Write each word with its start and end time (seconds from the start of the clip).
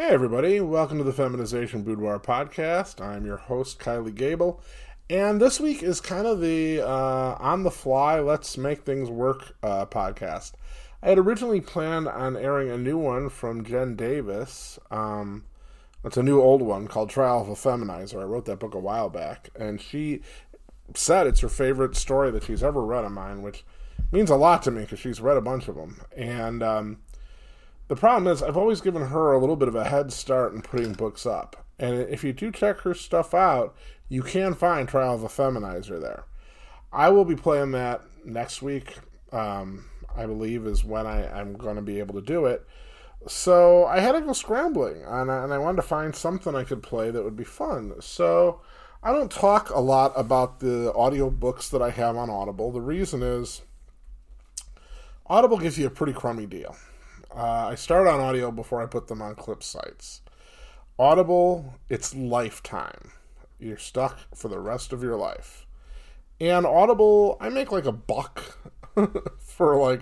Hey, 0.00 0.14
everybody, 0.14 0.60
welcome 0.60 0.96
to 0.96 1.04
the 1.04 1.12
Feminization 1.12 1.82
Boudoir 1.82 2.18
podcast. 2.18 3.04
I'm 3.04 3.26
your 3.26 3.36
host, 3.36 3.78
Kylie 3.78 4.14
Gable, 4.14 4.62
and 5.10 5.38
this 5.38 5.60
week 5.60 5.82
is 5.82 6.00
kind 6.00 6.26
of 6.26 6.40
the 6.40 6.80
uh, 6.80 7.36
on 7.38 7.64
the 7.64 7.70
fly, 7.70 8.18
let's 8.18 8.56
make 8.56 8.80
things 8.80 9.10
work 9.10 9.54
uh, 9.62 9.84
podcast. 9.84 10.52
I 11.02 11.10
had 11.10 11.18
originally 11.18 11.60
planned 11.60 12.08
on 12.08 12.34
airing 12.34 12.70
a 12.70 12.78
new 12.78 12.96
one 12.96 13.28
from 13.28 13.62
Jen 13.62 13.94
Davis. 13.94 14.78
Um, 14.90 15.44
it's 16.02 16.16
a 16.16 16.22
new 16.22 16.40
old 16.40 16.62
one 16.62 16.88
called 16.88 17.10
Trial 17.10 17.42
of 17.42 17.50
a 17.50 17.52
Feminizer. 17.52 18.22
I 18.22 18.24
wrote 18.24 18.46
that 18.46 18.58
book 18.58 18.72
a 18.72 18.78
while 18.78 19.10
back, 19.10 19.50
and 19.54 19.82
she 19.82 20.22
said 20.94 21.26
it's 21.26 21.40
her 21.40 21.50
favorite 21.50 21.94
story 21.94 22.30
that 22.30 22.44
she's 22.44 22.62
ever 22.62 22.82
read 22.82 23.04
of 23.04 23.12
mine, 23.12 23.42
which 23.42 23.66
means 24.12 24.30
a 24.30 24.36
lot 24.36 24.62
to 24.62 24.70
me 24.70 24.80
because 24.80 24.98
she's 24.98 25.20
read 25.20 25.36
a 25.36 25.42
bunch 25.42 25.68
of 25.68 25.74
them. 25.74 26.00
And 26.16 26.62
um, 26.62 27.00
the 27.90 27.96
problem 27.96 28.32
is, 28.32 28.40
I've 28.40 28.56
always 28.56 28.80
given 28.80 29.06
her 29.06 29.32
a 29.32 29.38
little 29.40 29.56
bit 29.56 29.66
of 29.66 29.74
a 29.74 29.82
head 29.82 30.12
start 30.12 30.54
in 30.54 30.62
putting 30.62 30.92
books 30.92 31.26
up. 31.26 31.66
And 31.76 31.98
if 31.98 32.22
you 32.22 32.32
do 32.32 32.52
check 32.52 32.82
her 32.82 32.94
stuff 32.94 33.34
out, 33.34 33.74
you 34.08 34.22
can 34.22 34.54
find 34.54 34.88
Trial 34.88 35.16
of 35.16 35.24
a 35.24 35.26
Feminizer 35.26 36.00
there. 36.00 36.22
I 36.92 37.08
will 37.08 37.24
be 37.24 37.34
playing 37.34 37.72
that 37.72 38.02
next 38.24 38.62
week. 38.62 38.98
Um, 39.32 39.86
I 40.16 40.24
believe 40.26 40.68
is 40.68 40.84
when 40.84 41.04
I, 41.04 41.36
I'm 41.36 41.54
going 41.54 41.74
to 41.74 41.82
be 41.82 41.98
able 41.98 42.14
to 42.14 42.20
do 42.20 42.46
it. 42.46 42.64
So 43.26 43.86
I 43.86 43.98
had 43.98 44.12
to 44.12 44.20
go 44.20 44.34
scrambling, 44.34 45.02
and 45.04 45.28
I, 45.28 45.42
and 45.42 45.52
I 45.52 45.58
wanted 45.58 45.82
to 45.82 45.88
find 45.88 46.14
something 46.14 46.54
I 46.54 46.62
could 46.62 46.84
play 46.84 47.10
that 47.10 47.24
would 47.24 47.36
be 47.36 47.42
fun. 47.42 47.94
So 47.98 48.60
I 49.02 49.10
don't 49.10 49.32
talk 49.32 49.68
a 49.68 49.80
lot 49.80 50.12
about 50.14 50.60
the 50.60 50.94
audio 50.94 51.28
books 51.28 51.68
that 51.70 51.82
I 51.82 51.90
have 51.90 52.16
on 52.16 52.30
Audible. 52.30 52.70
The 52.70 52.80
reason 52.80 53.24
is 53.24 53.62
Audible 55.26 55.58
gives 55.58 55.76
you 55.76 55.88
a 55.88 55.90
pretty 55.90 56.12
crummy 56.12 56.46
deal. 56.46 56.76
Uh, 57.34 57.68
I 57.70 57.74
start 57.76 58.08
on 58.08 58.18
audio 58.18 58.50
before 58.50 58.82
I 58.82 58.86
put 58.86 59.06
them 59.06 59.22
on 59.22 59.36
clip 59.36 59.62
sites. 59.62 60.20
Audible, 60.98 61.74
it's 61.88 62.14
lifetime. 62.14 63.12
You're 63.58 63.78
stuck 63.78 64.18
for 64.34 64.48
the 64.48 64.58
rest 64.58 64.92
of 64.92 65.02
your 65.02 65.16
life. 65.16 65.66
And 66.40 66.66
Audible, 66.66 67.36
I 67.40 67.48
make 67.48 67.70
like 67.70 67.84
a 67.84 67.92
buck 67.92 68.58
for 69.38 69.76
like, 69.76 70.00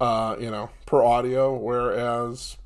uh, 0.00 0.36
you 0.38 0.50
know, 0.50 0.68
per 0.84 1.02
audio, 1.02 1.54
whereas 1.56 2.58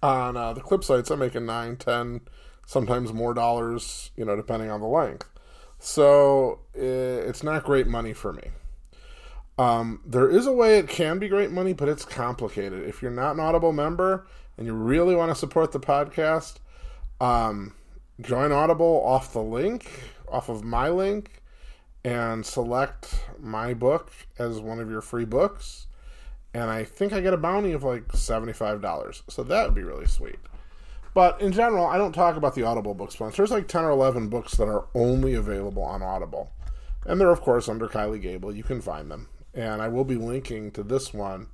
on 0.00 0.36
uh, 0.36 0.52
the 0.52 0.60
clip 0.60 0.84
sites, 0.84 1.10
I'm 1.10 1.18
making 1.18 1.46
9, 1.46 1.76
10, 1.76 2.20
sometimes 2.64 3.12
more 3.12 3.34
dollars, 3.34 4.12
you 4.16 4.24
know, 4.24 4.36
depending 4.36 4.70
on 4.70 4.80
the 4.80 4.86
length. 4.86 5.28
So 5.80 6.60
it's 6.74 7.42
not 7.42 7.64
great 7.64 7.88
money 7.88 8.12
for 8.12 8.32
me. 8.32 8.50
Um, 9.58 10.00
there 10.06 10.30
is 10.30 10.46
a 10.46 10.52
way 10.52 10.78
it 10.78 10.88
can 10.88 11.18
be 11.18 11.28
great 11.28 11.50
money, 11.50 11.72
but 11.72 11.88
it's 11.88 12.04
complicated. 12.04 12.88
If 12.88 13.02
you're 13.02 13.10
not 13.10 13.34
an 13.34 13.40
Audible 13.40 13.72
member 13.72 14.26
and 14.56 14.66
you 14.66 14.72
really 14.72 15.16
want 15.16 15.32
to 15.32 15.34
support 15.34 15.72
the 15.72 15.80
podcast, 15.80 16.58
um, 17.20 17.74
join 18.20 18.52
Audible 18.52 19.02
off 19.04 19.32
the 19.32 19.42
link, 19.42 19.90
off 20.28 20.48
of 20.48 20.62
my 20.62 20.88
link, 20.88 21.42
and 22.04 22.46
select 22.46 23.24
my 23.40 23.74
book 23.74 24.12
as 24.38 24.60
one 24.60 24.78
of 24.78 24.88
your 24.88 25.00
free 25.00 25.24
books. 25.24 25.88
And 26.54 26.70
I 26.70 26.84
think 26.84 27.12
I 27.12 27.20
get 27.20 27.34
a 27.34 27.38
bounty 27.38 27.72
of 27.72 27.82
like 27.82 28.06
$75. 28.08 29.22
So 29.28 29.42
that 29.42 29.64
would 29.64 29.74
be 29.74 29.82
really 29.82 30.06
sweet. 30.06 30.38
But 31.14 31.40
in 31.40 31.50
general, 31.50 31.84
I 31.84 31.98
don't 31.98 32.12
talk 32.12 32.36
about 32.36 32.54
the 32.54 32.62
Audible 32.62 32.94
book 32.94 33.10
sponsors. 33.10 33.36
There's 33.36 33.50
like 33.50 33.66
10 33.66 33.84
or 33.84 33.90
11 33.90 34.28
books 34.28 34.54
that 34.56 34.68
are 34.68 34.86
only 34.94 35.34
available 35.34 35.82
on 35.82 36.00
Audible. 36.00 36.52
And 37.04 37.20
they're, 37.20 37.30
of 37.30 37.40
course, 37.40 37.68
under 37.68 37.88
Kylie 37.88 38.22
Gable. 38.22 38.54
You 38.54 38.62
can 38.62 38.80
find 38.80 39.10
them 39.10 39.28
and 39.58 39.82
I 39.82 39.88
will 39.88 40.04
be 40.04 40.14
linking 40.14 40.70
to 40.70 40.84
this 40.84 41.12
one 41.12 41.48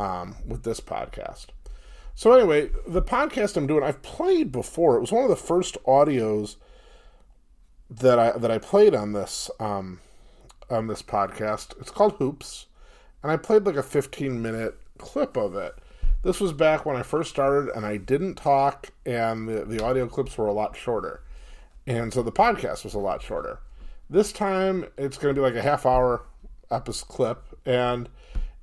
um, 0.00 0.34
with 0.44 0.64
this 0.64 0.80
podcast. 0.80 1.46
So 2.16 2.32
anyway, 2.32 2.70
the 2.88 3.02
podcast 3.02 3.56
I'm 3.56 3.68
doing, 3.68 3.84
I've 3.84 4.02
played 4.02 4.50
before. 4.50 4.96
It 4.96 5.00
was 5.00 5.12
one 5.12 5.22
of 5.22 5.30
the 5.30 5.36
first 5.36 5.76
audios 5.84 6.56
that 7.88 8.18
I 8.18 8.32
that 8.32 8.50
I 8.50 8.58
played 8.58 8.96
on 8.96 9.12
this 9.12 9.48
um, 9.60 10.00
on 10.68 10.88
this 10.88 11.02
podcast. 11.02 11.80
It's 11.80 11.90
called 11.90 12.14
Hoops, 12.14 12.66
and 13.22 13.30
I 13.30 13.36
played 13.36 13.64
like 13.64 13.76
a 13.76 13.82
15 13.82 14.42
minute 14.42 14.76
clip 14.98 15.36
of 15.36 15.54
it. 15.54 15.74
This 16.24 16.40
was 16.40 16.52
back 16.52 16.84
when 16.84 16.96
I 16.96 17.04
first 17.04 17.30
started, 17.30 17.70
and 17.76 17.86
I 17.86 17.96
didn't 17.96 18.34
talk, 18.34 18.90
and 19.04 19.48
the, 19.48 19.64
the 19.64 19.84
audio 19.84 20.08
clips 20.08 20.36
were 20.36 20.48
a 20.48 20.52
lot 20.52 20.76
shorter, 20.76 21.22
and 21.86 22.12
so 22.12 22.24
the 22.24 22.32
podcast 22.32 22.82
was 22.82 22.94
a 22.94 22.98
lot 22.98 23.22
shorter. 23.22 23.60
This 24.10 24.32
time, 24.32 24.86
it's 24.98 25.18
going 25.18 25.32
to 25.32 25.38
be 25.40 25.44
like 25.44 25.54
a 25.54 25.62
half 25.62 25.86
hour 25.86 26.22
episode 26.70 27.08
clip, 27.08 27.44
and 27.64 28.08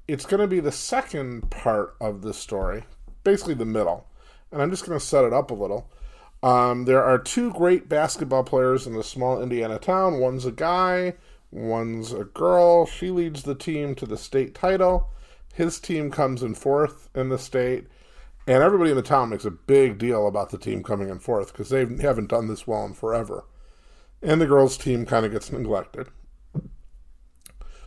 it's 0.07 0.25
going 0.25 0.41
to 0.41 0.47
be 0.47 0.59
the 0.59 0.71
second 0.71 1.49
part 1.49 1.95
of 2.01 2.21
this 2.21 2.37
story, 2.37 2.83
basically 3.23 3.53
the 3.53 3.65
middle. 3.65 4.07
And 4.51 4.61
I'm 4.61 4.69
just 4.69 4.85
going 4.85 4.99
to 4.99 5.05
set 5.05 5.25
it 5.25 5.33
up 5.33 5.51
a 5.51 5.55
little. 5.55 5.89
Um, 6.43 6.85
there 6.85 7.03
are 7.03 7.17
two 7.17 7.53
great 7.53 7.87
basketball 7.87 8.43
players 8.43 8.85
in 8.85 8.95
a 8.95 9.03
small 9.03 9.41
Indiana 9.41 9.79
town. 9.79 10.19
One's 10.19 10.45
a 10.45 10.51
guy, 10.51 11.13
one's 11.51 12.11
a 12.11 12.25
girl. 12.25 12.85
She 12.85 13.09
leads 13.09 13.43
the 13.43 13.55
team 13.55 13.95
to 13.95 14.05
the 14.05 14.17
state 14.17 14.53
title. 14.53 15.09
His 15.53 15.79
team 15.79 16.11
comes 16.11 16.43
in 16.43 16.55
fourth 16.55 17.09
in 17.15 17.29
the 17.29 17.37
state. 17.39 17.87
And 18.45 18.61
everybody 18.61 18.89
in 18.89 18.97
the 18.97 19.03
town 19.03 19.29
makes 19.29 19.45
a 19.45 19.51
big 19.51 19.97
deal 19.97 20.27
about 20.27 20.49
the 20.49 20.57
team 20.57 20.83
coming 20.83 21.07
in 21.07 21.19
fourth 21.19 21.53
because 21.53 21.69
they 21.69 21.85
haven't 22.01 22.27
done 22.27 22.49
this 22.49 22.67
well 22.67 22.85
in 22.85 22.93
forever. 22.93 23.45
And 24.21 24.41
the 24.41 24.45
girls' 24.45 24.77
team 24.77 25.05
kind 25.05 25.25
of 25.25 25.31
gets 25.31 25.51
neglected. 25.51 26.09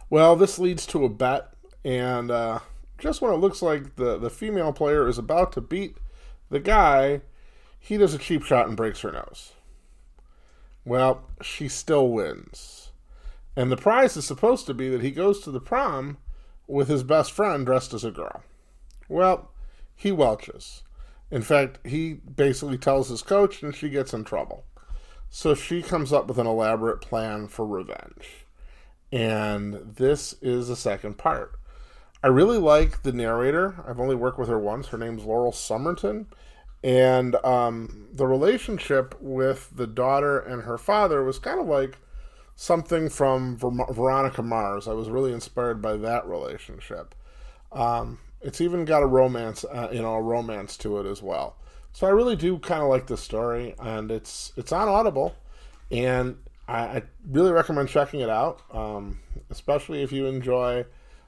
Well, 0.08 0.36
this 0.36 0.58
leads 0.58 0.86
to 0.86 1.04
a 1.04 1.08
bet, 1.08 1.52
and 1.84 2.30
uh, 2.30 2.60
just 2.96 3.20
when 3.20 3.32
it 3.32 3.38
looks 3.38 3.60
like 3.60 3.96
the, 3.96 4.16
the 4.18 4.30
female 4.30 4.72
player 4.72 5.08
is 5.08 5.18
about 5.18 5.50
to 5.52 5.60
beat 5.60 5.96
the 6.48 6.60
guy, 6.60 7.22
he 7.78 7.96
does 7.96 8.14
a 8.14 8.18
cheap 8.18 8.44
shot 8.44 8.68
and 8.68 8.76
breaks 8.76 9.00
her 9.00 9.10
nose. 9.10 9.54
Well, 10.84 11.24
she 11.42 11.68
still 11.68 12.08
wins. 12.08 12.92
And 13.56 13.72
the 13.72 13.76
prize 13.76 14.16
is 14.16 14.24
supposed 14.24 14.66
to 14.66 14.74
be 14.74 14.88
that 14.90 15.02
he 15.02 15.10
goes 15.10 15.40
to 15.40 15.50
the 15.50 15.60
prom 15.60 16.18
with 16.68 16.86
his 16.86 17.02
best 17.02 17.32
friend 17.32 17.66
dressed 17.66 17.92
as 17.92 18.04
a 18.04 18.12
girl. 18.12 18.44
Well, 19.08 19.50
he 19.96 20.12
welches. 20.12 20.84
In 21.32 21.42
fact, 21.42 21.84
he 21.84 22.14
basically 22.14 22.78
tells 22.78 23.08
his 23.08 23.22
coach, 23.22 23.60
and 23.64 23.74
she 23.74 23.88
gets 23.88 24.14
in 24.14 24.22
trouble. 24.22 24.64
So 25.30 25.56
she 25.56 25.82
comes 25.82 26.12
up 26.12 26.28
with 26.28 26.38
an 26.38 26.46
elaborate 26.46 27.00
plan 27.00 27.48
for 27.48 27.66
revenge 27.66 28.45
and 29.16 29.94
this 29.97 30.34
is 30.43 30.69
the 30.69 30.77
second 30.77 31.16
part. 31.16 31.59
I 32.22 32.27
really 32.27 32.59
like 32.59 33.03
the 33.03 33.12
narrator. 33.12 33.82
I've 33.88 33.99
only 33.99 34.15
worked 34.15 34.38
with 34.38 34.50
her 34.50 34.59
once. 34.59 34.88
Her 34.88 34.99
name's 34.99 35.25
Laurel 35.25 35.53
Summerton. 35.53 36.27
And 36.84 37.34
um, 37.37 38.09
the 38.12 38.27
relationship 38.27 39.15
with 39.19 39.71
the 39.75 39.87
daughter 39.87 40.38
and 40.38 40.65
her 40.65 40.77
father 40.77 41.25
was 41.25 41.38
kind 41.38 41.59
of 41.59 41.66
like 41.66 41.97
something 42.56 43.09
from 43.09 43.56
Ver- 43.56 43.91
Veronica 43.91 44.43
Mars. 44.43 44.87
I 44.87 44.93
was 44.93 45.09
really 45.09 45.33
inspired 45.33 45.81
by 45.81 45.97
that 45.97 46.27
relationship. 46.27 47.15
Um, 47.72 48.19
it's 48.43 48.60
even 48.60 48.84
got 48.84 49.03
a 49.03 49.06
romance, 49.06 49.65
uh, 49.65 49.88
you 49.91 50.03
know, 50.03 50.15
a 50.15 50.22
romance 50.22 50.77
to 50.78 50.98
it 50.98 51.06
as 51.06 51.22
well. 51.22 51.56
So 51.93 52.06
I 52.06 52.10
really 52.10 52.37
do 52.37 52.59
kind 52.59 52.83
of 52.83 52.91
like 52.91 53.06
this 53.06 53.22
story, 53.22 53.75
and 53.78 54.10
it's 54.10 54.53
it's 54.56 54.72
on 54.72 54.88
Audible, 54.88 55.34
and 55.91 56.37
I, 56.69 56.78
I 56.78 57.03
really 57.28 57.53
recommend 57.53 57.88
checking 57.88 58.21
it 58.21 58.31
out, 58.31 58.62
um, 58.72 59.21
especially 59.50 60.03
if 60.03 60.12
you 60.12 60.27
enjoy 60.27 60.84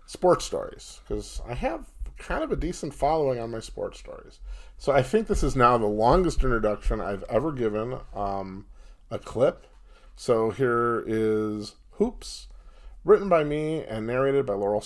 sports 0.07 0.45
stories, 0.45 1.01
because 1.07 1.41
I 1.47 1.55
have 1.55 1.87
kind 2.19 2.43
of 2.43 2.51
a 2.51 2.57
decent 2.57 2.95
following 2.95 3.39
on 3.39 3.51
my 3.51 3.61
sports 3.61 3.99
stories. 3.99 4.41
So 4.77 4.93
I 4.93 5.03
think 5.03 5.27
this 5.27 5.43
is 5.43 5.57
now 5.57 5.79
the 5.79 5.87
longest 5.87 6.43
introduction 6.43 7.01
I've 7.01 7.25
ever 7.29 7.53
given 7.53 7.99
um, 8.15 8.67
a 9.11 9.19
clip. 9.19 9.67
So 10.17 10.51
here 10.51 11.05
is 11.07 11.77
Hoops, 11.93 12.49
written 13.05 13.29
by 13.29 13.45
me 13.45 13.85
and 13.85 14.07
narrated 14.07 14.47
by 14.47 14.55
Laurel. 14.55 14.85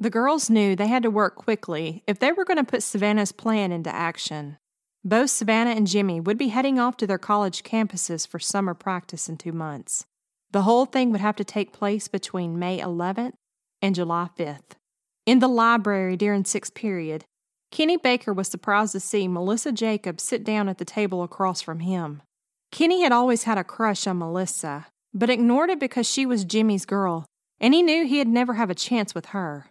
The 0.00 0.10
girls 0.10 0.50
knew 0.50 0.74
they 0.76 0.88
had 0.88 1.02
to 1.04 1.10
work 1.10 1.36
quickly 1.36 2.02
if 2.06 2.18
they 2.18 2.32
were 2.32 2.44
going 2.44 2.56
to 2.58 2.64
put 2.64 2.82
Savannah's 2.82 3.32
plan 3.32 3.72
into 3.72 3.94
action. 3.94 4.58
Both 5.06 5.30
Savannah 5.30 5.72
and 5.72 5.86
Jimmy 5.86 6.18
would 6.18 6.38
be 6.38 6.48
heading 6.48 6.78
off 6.78 6.96
to 6.96 7.06
their 7.06 7.18
college 7.18 7.62
campuses 7.62 8.26
for 8.26 8.38
summer 8.38 8.72
practice 8.72 9.28
in 9.28 9.36
two 9.36 9.52
months. 9.52 10.06
The 10.50 10.62
whole 10.62 10.86
thing 10.86 11.12
would 11.12 11.20
have 11.20 11.36
to 11.36 11.44
take 11.44 11.74
place 11.74 12.08
between 12.08 12.58
May 12.58 12.78
11th 12.78 13.34
and 13.82 13.94
July 13.94 14.30
5th. 14.38 14.78
In 15.26 15.40
the 15.40 15.48
library 15.48 16.16
during 16.16 16.46
sixth 16.46 16.72
period, 16.72 17.26
Kenny 17.70 17.98
Baker 17.98 18.32
was 18.32 18.48
surprised 18.48 18.92
to 18.92 19.00
see 19.00 19.28
Melissa 19.28 19.72
Jacobs 19.72 20.22
sit 20.22 20.42
down 20.42 20.70
at 20.70 20.78
the 20.78 20.84
table 20.86 21.22
across 21.22 21.60
from 21.60 21.80
him. 21.80 22.22
Kenny 22.72 23.02
had 23.02 23.12
always 23.12 23.42
had 23.42 23.58
a 23.58 23.64
crush 23.64 24.06
on 24.06 24.18
Melissa, 24.18 24.86
but 25.12 25.28
ignored 25.28 25.68
it 25.68 25.80
because 25.80 26.08
she 26.08 26.24
was 26.24 26.44
Jimmy's 26.44 26.86
girl, 26.86 27.26
and 27.60 27.74
he 27.74 27.82
knew 27.82 28.06
he'd 28.06 28.28
never 28.28 28.54
have 28.54 28.70
a 28.70 28.74
chance 28.74 29.14
with 29.14 29.26
her. 29.26 29.66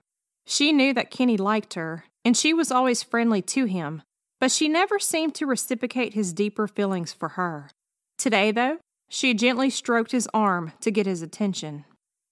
She 0.46 0.72
knew 0.72 0.94
that 0.94 1.12
Kenny 1.12 1.38
liked 1.38 1.74
her, 1.74 2.06
and 2.24 2.38
she 2.38 2.54
was 2.54 2.72
always 2.72 3.02
friendly 3.02 3.42
to 3.44 3.66
him, 3.66 4.04
but 4.44 4.52
she 4.52 4.68
never 4.68 5.00
seemed 5.00 5.34
to 5.34 5.46
reciprocate 5.46 6.16
his 6.16 6.34
deeper 6.34 6.68
feelings 6.68 7.14
for 7.14 7.30
her. 7.30 7.70
Today, 8.18 8.52
though, 8.52 8.78
she 9.08 9.34
gently 9.34 9.70
stroked 9.70 10.12
his 10.12 10.28
arm 10.34 10.74
to 10.82 10.92
get 10.92 11.06
his 11.06 11.22
attention. 11.22 11.86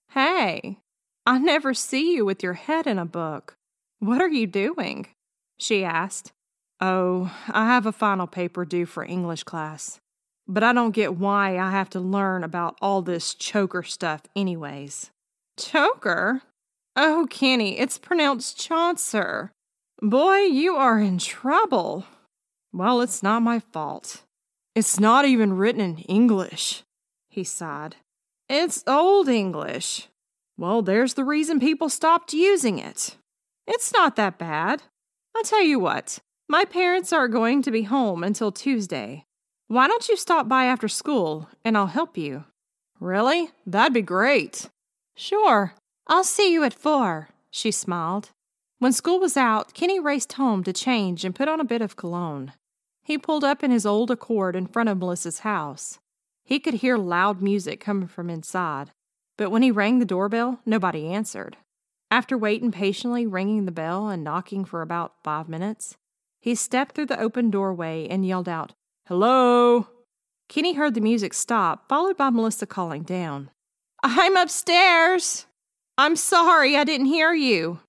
Hey, 0.10 0.80
I 1.26 1.38
never 1.38 1.74
see 1.74 2.14
you 2.14 2.26
with 2.26 2.44
your 2.44 2.56
head 2.56 2.86
in 2.86 3.00
a 3.00 3.06
book. 3.06 3.54
What 4.00 4.22
are 4.22 4.28
you 4.28 4.46
doing? 4.46 5.08
she 5.58 5.86
asked. 5.86 6.34
Oh, 6.82 7.34
I 7.48 7.68
have 7.68 7.86
a 7.86 7.94
final 7.94 8.28
paper 8.28 8.66
due 8.66 8.86
for 8.86 9.06
English 9.06 9.46
class. 9.46 10.02
But 10.50 10.64
I 10.64 10.74
don't 10.74 10.92
get 10.92 11.16
why 11.16 11.58
I 11.58 11.72
have 11.72 11.90
to 11.92 12.02
learn 12.02 12.44
about 12.44 12.78
all 12.82 13.02
this 13.02 13.34
choker 13.34 13.84
stuff, 13.84 14.24
anyways. 14.36 15.12
Choker? 15.56 16.42
Oh, 16.98 17.26
Kenny, 17.30 17.80
it's 17.80 17.98
pronounced 17.98 18.60
Chaucer. 18.60 19.54
Boy, 20.04 20.38
you 20.40 20.76
are 20.78 21.00
in 21.00 21.20
trouble. 21.20 22.08
Well, 22.74 23.02
it's 23.02 23.22
not 23.22 23.44
my 23.44 23.60
fault. 23.60 24.24
It's 24.74 25.00
not 25.00 25.26
even 25.26 25.54
written 25.54 25.82
in 25.82 25.98
English, 26.00 26.82
he 27.30 27.44
sighed. 27.44 27.98
It's 28.50 28.84
Old 28.88 29.30
English. 29.30 30.08
Well, 30.58 30.82
there's 30.82 31.14
the 31.14 31.24
reason 31.24 31.60
people 31.60 31.88
stopped 31.88 32.34
using 32.34 32.80
it. 32.80 33.16
It's 33.68 33.94
not 33.94 34.16
that 34.16 34.40
bad. 34.40 34.82
I'll 35.36 35.44
tell 35.44 35.62
you 35.62 35.78
what, 35.78 36.18
my 36.50 36.66
parents 36.66 37.14
are 37.14 37.28
going 37.28 37.62
to 37.62 37.70
be 37.70 37.84
home 37.84 38.24
until 38.24 38.52
Tuesday. 38.52 39.26
Why 39.68 39.88
don't 39.88 40.10
you 40.10 40.18
stop 40.18 40.48
by 40.48 40.66
after 40.66 40.88
school 40.88 41.48
and 41.64 41.78
I'll 41.78 41.86
help 41.86 42.18
you? 42.18 42.46
Really? 43.00 43.52
That'd 43.68 43.94
be 43.94 44.02
great. 44.02 44.68
Sure. 45.16 45.76
I'll 46.08 46.24
see 46.24 46.52
you 46.52 46.64
at 46.64 46.74
four, 46.74 47.30
she 47.52 47.72
smiled. 47.72 48.32
When 48.82 48.94
school 48.94 49.20
was 49.20 49.38
out, 49.38 49.76
Kenny 49.76 50.00
raced 50.00 50.34
home 50.34 50.64
to 50.64 50.74
change 50.74 51.24
and 51.24 51.36
put 51.36 51.48
on 51.48 51.60
a 51.60 51.64
bit 51.64 51.84
of 51.84 51.96
cologne. 51.96 52.54
He 53.04 53.16
pulled 53.16 53.44
up 53.44 53.64
in 53.64 53.70
his 53.70 53.86
old 53.86 54.10
Accord 54.10 54.56
in 54.56 54.66
front 54.66 54.90
of 54.90 54.98
Melissa's 54.98 55.42
house. 55.42 56.00
He 56.44 56.58
could 56.60 56.74
hear 56.74 56.98
loud 56.98 57.44
music 57.44 57.80
coming 57.80 58.08
from 58.08 58.28
inside, 58.28 58.90
but 59.38 59.52
when 59.52 59.62
he 59.62 59.70
rang 59.70 60.00
the 60.00 60.06
doorbell, 60.06 60.62
nobody 60.66 61.06
answered. 61.06 61.58
After 62.10 62.36
waiting 62.36 62.72
patiently, 62.72 63.28
ringing 63.28 63.66
the 63.66 63.72
bell 63.72 64.10
and 64.10 64.24
knocking 64.24 64.66
for 64.66 64.82
about 64.82 65.14
five 65.24 65.48
minutes, 65.48 65.96
he 66.40 66.56
stepped 66.56 66.96
through 66.96 67.06
the 67.06 67.22
open 67.22 67.52
doorway 67.52 68.08
and 68.10 68.26
yelled 68.26 68.50
out, 68.50 68.74
Hello? 69.06 69.90
Kenny 70.50 70.74
heard 70.74 70.96
the 70.96 71.02
music 71.02 71.36
stop, 71.36 71.88
followed 71.88 72.18
by 72.18 72.32
Melissa 72.32 72.66
calling 72.66 73.04
down. 73.04 73.52
I'm 74.02 74.36
upstairs. 74.36 75.46
I'm 76.00 76.16
sorry 76.16 76.76
I 76.76 76.84
didn't 76.84 77.06
hear 77.06 77.32
you. 77.32 77.82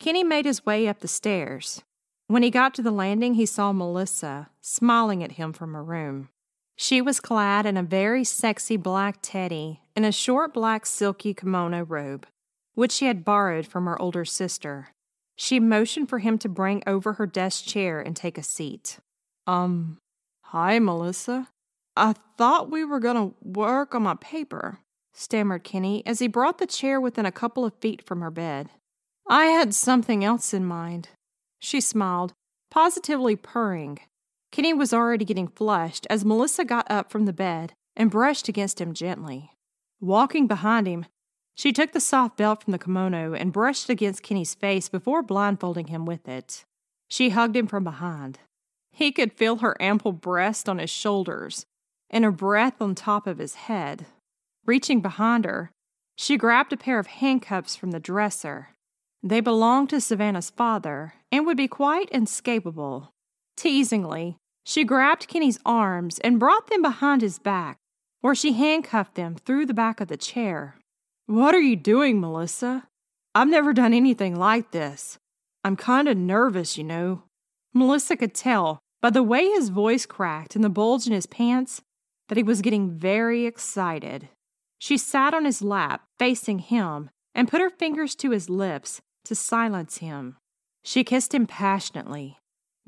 Kenny 0.00 0.24
made 0.24 0.46
his 0.46 0.64
way 0.64 0.88
up 0.88 1.00
the 1.00 1.08
stairs. 1.08 1.82
When 2.26 2.42
he 2.42 2.50
got 2.50 2.74
to 2.74 2.82
the 2.82 2.90
landing, 2.90 3.34
he 3.34 3.44
saw 3.44 3.70
Melissa 3.72 4.48
smiling 4.62 5.22
at 5.22 5.32
him 5.32 5.52
from 5.52 5.74
her 5.74 5.84
room. 5.84 6.30
She 6.74 7.02
was 7.02 7.20
clad 7.20 7.66
in 7.66 7.76
a 7.76 7.82
very 7.82 8.24
sexy 8.24 8.78
black 8.78 9.18
teddy 9.20 9.82
and 9.94 10.06
a 10.06 10.12
short 10.12 10.54
black 10.54 10.86
silky 10.86 11.34
kimono 11.34 11.84
robe, 11.84 12.26
which 12.74 12.92
she 12.92 13.04
had 13.04 13.26
borrowed 13.26 13.66
from 13.66 13.84
her 13.84 14.00
older 14.00 14.24
sister. 14.24 14.88
She 15.36 15.60
motioned 15.60 16.08
for 16.08 16.20
him 16.20 16.38
to 16.38 16.48
bring 16.48 16.82
over 16.86 17.14
her 17.14 17.26
desk 17.26 17.66
chair 17.66 18.00
and 18.00 18.16
take 18.16 18.38
a 18.38 18.42
seat. 18.42 19.00
Um, 19.46 19.98
hi, 20.44 20.78
Melissa. 20.78 21.48
I 21.94 22.14
thought 22.38 22.70
we 22.70 22.84
were 22.84 23.00
going 23.00 23.16
to 23.16 23.34
work 23.42 23.94
on 23.94 24.04
my 24.04 24.14
paper, 24.14 24.78
stammered 25.12 25.64
Kenny 25.64 26.02
as 26.06 26.20
he 26.20 26.28
brought 26.28 26.56
the 26.56 26.66
chair 26.66 26.98
within 26.98 27.26
a 27.26 27.32
couple 27.32 27.66
of 27.66 27.74
feet 27.74 28.00
from 28.06 28.22
her 28.22 28.30
bed. 28.30 28.70
I 29.30 29.44
had 29.46 29.72
something 29.76 30.24
else 30.24 30.52
in 30.52 30.64
mind. 30.64 31.10
She 31.60 31.80
smiled, 31.80 32.32
positively 32.68 33.36
purring. 33.36 34.00
Kenny 34.50 34.74
was 34.74 34.92
already 34.92 35.24
getting 35.24 35.46
flushed 35.46 36.04
as 36.10 36.24
Melissa 36.24 36.64
got 36.64 36.90
up 36.90 37.12
from 37.12 37.26
the 37.26 37.32
bed 37.32 37.72
and 37.94 38.10
brushed 38.10 38.48
against 38.48 38.80
him 38.80 38.92
gently. 38.92 39.52
Walking 40.00 40.48
behind 40.48 40.88
him, 40.88 41.06
she 41.54 41.72
took 41.72 41.92
the 41.92 42.00
soft 42.00 42.38
belt 42.38 42.64
from 42.64 42.72
the 42.72 42.78
kimono 42.78 43.32
and 43.32 43.52
brushed 43.52 43.88
it 43.88 43.92
against 43.92 44.24
Kenny's 44.24 44.56
face 44.56 44.88
before 44.88 45.22
blindfolding 45.22 45.86
him 45.86 46.06
with 46.06 46.26
it. 46.26 46.64
She 47.08 47.30
hugged 47.30 47.54
him 47.54 47.68
from 47.68 47.84
behind. 47.84 48.40
He 48.90 49.12
could 49.12 49.32
feel 49.32 49.58
her 49.58 49.80
ample 49.80 50.10
breast 50.10 50.68
on 50.68 50.78
his 50.78 50.90
shoulders 50.90 51.66
and 52.10 52.24
her 52.24 52.32
breath 52.32 52.82
on 52.82 52.96
top 52.96 53.28
of 53.28 53.38
his 53.38 53.54
head. 53.54 54.06
Reaching 54.66 55.00
behind 55.00 55.44
her, 55.44 55.70
she 56.16 56.36
grabbed 56.36 56.72
a 56.72 56.76
pair 56.76 56.98
of 56.98 57.06
handcuffs 57.06 57.76
from 57.76 57.92
the 57.92 58.00
dresser. 58.00 58.70
They 59.22 59.40
belonged 59.40 59.90
to 59.90 60.00
Savannah's 60.00 60.48
father 60.48 61.14
and 61.30 61.44
would 61.44 61.56
be 61.56 61.68
quite 61.68 62.08
inescapable. 62.10 63.12
Teasingly, 63.56 64.36
she 64.64 64.84
grabbed 64.84 65.28
Kenny's 65.28 65.58
arms 65.66 66.18
and 66.20 66.40
brought 66.40 66.68
them 66.68 66.80
behind 66.80 67.20
his 67.20 67.38
back, 67.38 67.76
where 68.22 68.34
she 68.34 68.52
handcuffed 68.52 69.16
them 69.16 69.36
through 69.36 69.66
the 69.66 69.74
back 69.74 70.00
of 70.00 70.08
the 70.08 70.16
chair. 70.16 70.76
What 71.26 71.54
are 71.54 71.60
you 71.60 71.76
doing, 71.76 72.20
Melissa? 72.20 72.88
I've 73.34 73.48
never 73.48 73.72
done 73.74 73.92
anything 73.92 74.36
like 74.36 74.70
this. 74.70 75.18
I'm 75.64 75.76
kind 75.76 76.08
of 76.08 76.16
nervous, 76.16 76.78
you 76.78 76.84
know. 76.84 77.24
Melissa 77.74 78.16
could 78.16 78.34
tell 78.34 78.78
by 79.02 79.10
the 79.10 79.22
way 79.22 79.46
his 79.48 79.68
voice 79.68 80.06
cracked 80.06 80.54
and 80.54 80.64
the 80.64 80.70
bulge 80.70 81.06
in 81.06 81.12
his 81.12 81.26
pants 81.26 81.82
that 82.28 82.36
he 82.36 82.42
was 82.42 82.62
getting 82.62 82.90
very 82.90 83.44
excited. 83.44 84.28
She 84.78 84.96
sat 84.96 85.34
on 85.34 85.44
his 85.44 85.62
lap, 85.62 86.04
facing 86.18 86.60
him, 86.60 87.10
and 87.34 87.48
put 87.48 87.60
her 87.60 87.70
fingers 87.70 88.14
to 88.16 88.30
his 88.30 88.48
lips 88.48 89.00
to 89.24 89.34
silence 89.34 89.98
him. 89.98 90.36
She 90.82 91.04
kissed 91.04 91.34
him 91.34 91.46
passionately, 91.46 92.38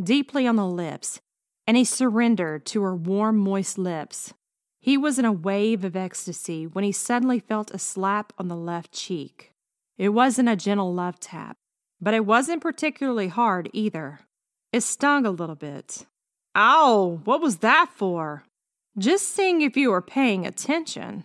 deeply 0.02 0.46
on 0.46 0.56
the 0.56 0.66
lips, 0.66 1.20
and 1.66 1.76
he 1.76 1.84
surrendered 1.84 2.64
to 2.66 2.82
her 2.82 2.96
warm, 2.96 3.38
moist 3.38 3.78
lips. 3.78 4.34
He 4.80 4.96
was 4.96 5.18
in 5.18 5.24
a 5.24 5.32
wave 5.32 5.84
of 5.84 5.94
ecstasy 5.94 6.66
when 6.66 6.84
he 6.84 6.92
suddenly 6.92 7.38
felt 7.38 7.70
a 7.70 7.78
slap 7.78 8.32
on 8.38 8.48
the 8.48 8.56
left 8.56 8.92
cheek. 8.92 9.52
It 9.96 10.08
wasn't 10.08 10.48
a 10.48 10.56
gentle 10.56 10.92
love 10.92 11.20
tap, 11.20 11.56
but 12.00 12.14
it 12.14 12.26
wasn't 12.26 12.62
particularly 12.62 13.28
hard 13.28 13.70
either. 13.72 14.20
It 14.72 14.80
stung 14.80 15.24
a 15.24 15.30
little 15.30 15.54
bit. 15.54 16.06
Ow, 16.56 17.20
what 17.24 17.40
was 17.40 17.58
that 17.58 17.90
for? 17.94 18.44
Just 18.98 19.28
seeing 19.28 19.62
if 19.62 19.76
you 19.76 19.90
were 19.90 20.02
paying 20.02 20.46
attention. 20.46 21.24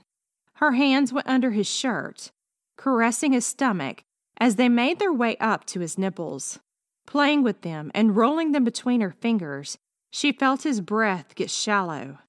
Her 0.55 0.73
hands 0.73 1.11
went 1.11 1.27
under 1.27 1.51
his 1.51 1.67
shirt, 1.67 2.31
caressing 2.77 3.31
his 3.33 3.45
stomach 3.45 4.03
as 4.39 4.55
they 4.55 4.69
made 4.69 4.99
their 4.99 5.13
way 5.13 5.35
up 5.37 5.65
to 5.65 5.79
his 5.79 5.97
nipples. 5.97 6.59
Playing 7.05 7.43
with 7.43 7.61
them 7.61 7.91
and 7.93 8.15
rolling 8.15 8.51
them 8.51 8.63
between 8.63 9.01
her 9.01 9.11
fingers, 9.11 9.77
she 10.11 10.31
felt 10.31 10.63
his 10.63 10.81
breath 10.81 11.35
get 11.35 11.49
shallow. 11.49 12.19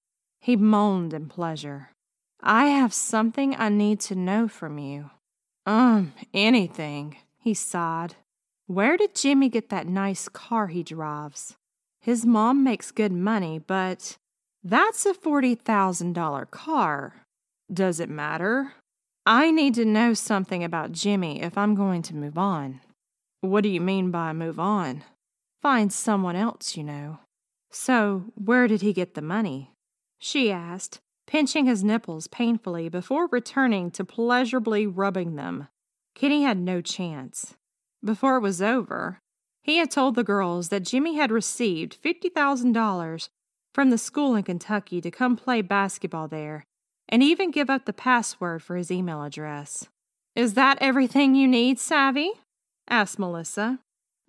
He 0.40 0.56
moaned 0.56 1.12
in 1.12 1.28
pleasure. 1.28 1.90
I 2.40 2.66
have 2.66 2.94
something 2.94 3.56
I 3.56 3.68
need 3.68 4.00
to 4.00 4.14
know 4.14 4.46
from 4.46 4.78
you. 4.78 5.10
Um, 5.66 6.14
anything, 6.32 7.16
he 7.38 7.54
sighed. 7.54 8.14
Where 8.66 8.96
did 8.96 9.14
Jimmy 9.14 9.48
get 9.48 9.70
that 9.70 9.88
nice 9.88 10.28
car 10.28 10.68
he 10.68 10.82
drives? 10.82 11.56
His 12.00 12.24
mom 12.24 12.62
makes 12.62 12.90
good 12.90 13.12
money, 13.12 13.58
but 13.58 14.16
that's 14.62 15.04
a 15.04 15.14
$40,000 15.14 16.50
car. 16.50 17.14
Does 17.72 18.00
it 18.00 18.08
matter? 18.08 18.74
I 19.30 19.50
need 19.50 19.74
to 19.74 19.84
know 19.84 20.14
something 20.14 20.64
about 20.64 20.92
Jimmy 20.92 21.42
if 21.42 21.58
I'm 21.58 21.74
going 21.74 22.00
to 22.00 22.16
move 22.16 22.38
on. 22.38 22.80
What 23.42 23.62
do 23.62 23.68
you 23.68 23.78
mean 23.78 24.10
by 24.10 24.32
move 24.32 24.58
on? 24.58 25.04
Find 25.60 25.92
someone 25.92 26.34
else, 26.34 26.78
you 26.78 26.82
know. 26.82 27.18
So, 27.70 28.32
where 28.36 28.66
did 28.66 28.80
he 28.80 28.94
get 28.94 29.12
the 29.12 29.20
money? 29.20 29.74
She 30.18 30.50
asked, 30.50 31.00
pinching 31.26 31.66
his 31.66 31.84
nipples 31.84 32.26
painfully 32.26 32.88
before 32.88 33.28
returning 33.30 33.90
to 33.90 34.02
pleasurably 34.02 34.86
rubbing 34.86 35.36
them. 35.36 35.68
Kenny 36.14 36.44
had 36.44 36.56
no 36.56 36.80
chance. 36.80 37.54
Before 38.02 38.36
it 38.38 38.42
was 38.42 38.62
over, 38.62 39.18
he 39.62 39.76
had 39.76 39.90
told 39.90 40.14
the 40.14 40.24
girls 40.24 40.70
that 40.70 40.84
Jimmy 40.84 41.16
had 41.16 41.30
received 41.30 42.02
$50,000 42.02 43.28
from 43.74 43.90
the 43.90 43.98
school 43.98 44.36
in 44.36 44.44
Kentucky 44.44 45.02
to 45.02 45.10
come 45.10 45.36
play 45.36 45.60
basketball 45.60 46.28
there 46.28 46.64
and 47.08 47.22
even 47.22 47.50
give 47.50 47.70
up 47.70 47.84
the 47.84 47.92
password 47.92 48.62
for 48.62 48.76
his 48.76 48.90
email 48.90 49.22
address. 49.22 49.88
Is 50.34 50.54
that 50.54 50.78
everything 50.80 51.34
you 51.34 51.48
need, 51.48 51.78
Savvy? 51.78 52.32
asked 52.88 53.18
Melissa. 53.18 53.78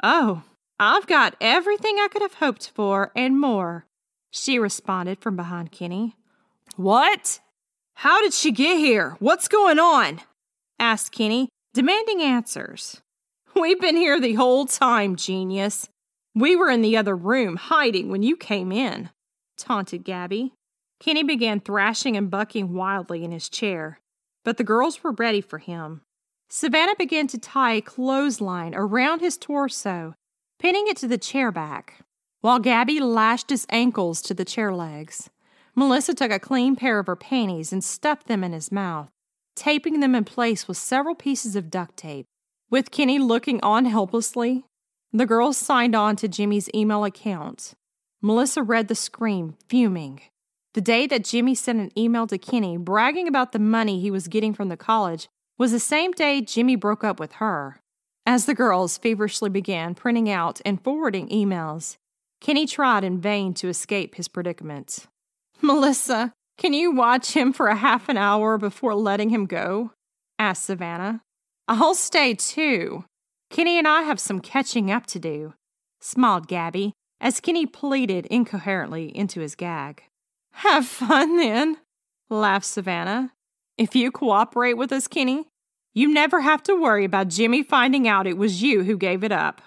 Oh, 0.01 0.43
I've 0.79 1.07
got 1.07 1.35
everything 1.41 1.97
I 1.97 2.07
could 2.09 2.21
have 2.21 2.35
hoped 2.35 2.71
for 2.73 3.11
and 3.15 3.39
more, 3.39 3.85
she 4.31 4.59
responded 4.59 5.19
from 5.19 5.35
behind 5.35 5.71
Kenny. 5.71 6.15
What? 6.75 7.39
How 7.95 8.21
did 8.21 8.33
she 8.33 8.51
get 8.51 8.77
here? 8.77 9.17
What's 9.19 9.47
going 9.47 9.79
on? 9.79 10.21
asked 10.79 11.11
Kenny, 11.11 11.49
demanding 11.73 12.21
answers. 12.21 13.01
We've 13.55 13.81
been 13.81 13.97
here 13.97 14.21
the 14.21 14.35
whole 14.35 14.65
time, 14.65 15.15
genius. 15.15 15.89
We 16.33 16.55
were 16.55 16.69
in 16.69 16.81
the 16.81 16.95
other 16.95 17.15
room 17.15 17.57
hiding 17.57 18.09
when 18.09 18.23
you 18.23 18.37
came 18.37 18.71
in, 18.71 19.09
taunted 19.57 20.05
Gabby. 20.05 20.53
Kenny 20.99 21.23
began 21.23 21.59
thrashing 21.59 22.17
and 22.17 22.29
bucking 22.29 22.73
wildly 22.73 23.23
in 23.23 23.31
his 23.31 23.49
chair, 23.49 23.99
but 24.43 24.57
the 24.57 24.63
girls 24.63 25.03
were 25.03 25.13
ready 25.13 25.41
for 25.41 25.57
him. 25.57 26.01
Savannah 26.49 26.95
began 26.97 27.27
to 27.27 27.37
tie 27.37 27.73
a 27.73 27.81
clothesline 27.81 28.73
around 28.75 29.19
his 29.19 29.37
torso, 29.37 30.15
pinning 30.59 30.87
it 30.87 30.97
to 30.97 31.07
the 31.07 31.17
chair 31.17 31.51
back, 31.51 32.01
while 32.41 32.59
Gabby 32.59 32.99
lashed 32.99 33.49
his 33.49 33.65
ankles 33.69 34.21
to 34.23 34.33
the 34.33 34.45
chair 34.45 34.73
legs. 34.73 35.29
Melissa 35.75 36.13
took 36.13 36.31
a 36.31 36.39
clean 36.39 36.75
pair 36.75 36.99
of 36.99 37.07
her 37.07 37.15
panties 37.15 37.71
and 37.71 37.83
stuffed 37.83 38.27
them 38.27 38.43
in 38.43 38.51
his 38.51 38.71
mouth, 38.71 39.09
taping 39.55 39.99
them 39.99 40.15
in 40.15 40.25
place 40.25 40.67
with 40.67 40.77
several 40.77 41.15
pieces 41.15 41.55
of 41.55 41.69
duct 41.69 41.95
tape. 41.95 42.25
With 42.69 42.91
Kenny 42.91 43.19
looking 43.19 43.61
on 43.61 43.85
helplessly, 43.85 44.65
The 45.11 45.25
girls 45.25 45.57
signed 45.57 45.95
on 45.95 46.15
to 46.17 46.27
Jimmy's 46.27 46.69
email 46.73 47.03
account. 47.03 47.73
Melissa 48.21 48.61
read 48.61 48.89
the 48.89 48.95
scream, 48.95 49.55
fuming. 49.67 50.21
The 50.73 50.81
day 50.81 51.07
that 51.07 51.23
Jimmy 51.25 51.55
sent 51.55 51.79
an 51.79 51.91
email 51.97 52.27
to 52.27 52.37
Kenny 52.37 52.77
bragging 52.77 53.27
about 53.27 53.51
the 53.51 53.59
money 53.59 53.99
he 53.99 54.11
was 54.11 54.27
getting 54.27 54.53
from 54.53 54.69
the 54.69 54.77
college 54.77 55.27
was 55.57 55.71
the 55.71 55.79
same 55.79 56.11
day 56.11 56.41
Jimmy 56.41 56.75
broke 56.75 57.03
up 57.03 57.19
with 57.19 57.33
her. 57.33 57.81
As 58.25 58.45
the 58.45 58.53
girls 58.53 58.97
feverishly 58.97 59.49
began 59.49 59.95
printing 59.95 60.29
out 60.29 60.61
and 60.63 60.83
forwarding 60.83 61.27
emails, 61.29 61.97
Kenny 62.39 62.67
tried 62.67 63.03
in 63.03 63.19
vain 63.19 63.53
to 63.55 63.67
escape 63.67 64.15
his 64.15 64.27
predicament. 64.27 65.07
Melissa, 65.61 66.33
can 66.57 66.73
you 66.73 66.91
watch 66.91 67.31
him 67.31 67.51
for 67.51 67.67
a 67.67 67.75
half 67.75 68.07
an 68.07 68.17
hour 68.17 68.57
before 68.57 68.93
letting 68.93 69.29
him 69.29 69.47
go? 69.47 69.91
asked 70.37 70.65
Savannah. 70.65 71.21
I'll 71.67 71.95
stay 71.95 72.35
too. 72.35 73.05
Kenny 73.49 73.77
and 73.77 73.87
I 73.87 74.03
have 74.03 74.19
some 74.19 74.39
catching 74.39 74.91
up 74.91 75.07
to 75.07 75.19
do, 75.19 75.53
smiled 75.99 76.47
Gabby 76.47 76.93
as 77.19 77.39
Kenny 77.39 77.65
pleaded 77.65 78.27
incoherently 78.27 79.15
into 79.15 79.41
his 79.41 79.55
gag. 79.55 80.03
Have 80.59 80.85
fun 80.85 81.37
then, 81.37 81.77
laughed 82.29 82.65
Savannah. 82.65 83.31
If 83.77 83.95
you 83.95 84.11
cooperate 84.11 84.73
with 84.73 84.91
us, 84.91 85.07
Kenny, 85.07 85.45
you 85.93 86.13
never 86.13 86.41
have 86.41 86.61
to 86.63 86.75
worry 86.75 87.05
about 87.05 87.29
Jimmy 87.29 87.63
finding 87.63 88.09
out 88.09 88.27
it 88.27 88.37
was 88.37 88.61
you 88.61 88.83
who 88.83 88.97
gave 88.97 89.23
it 89.23 89.31
up. 89.31 89.61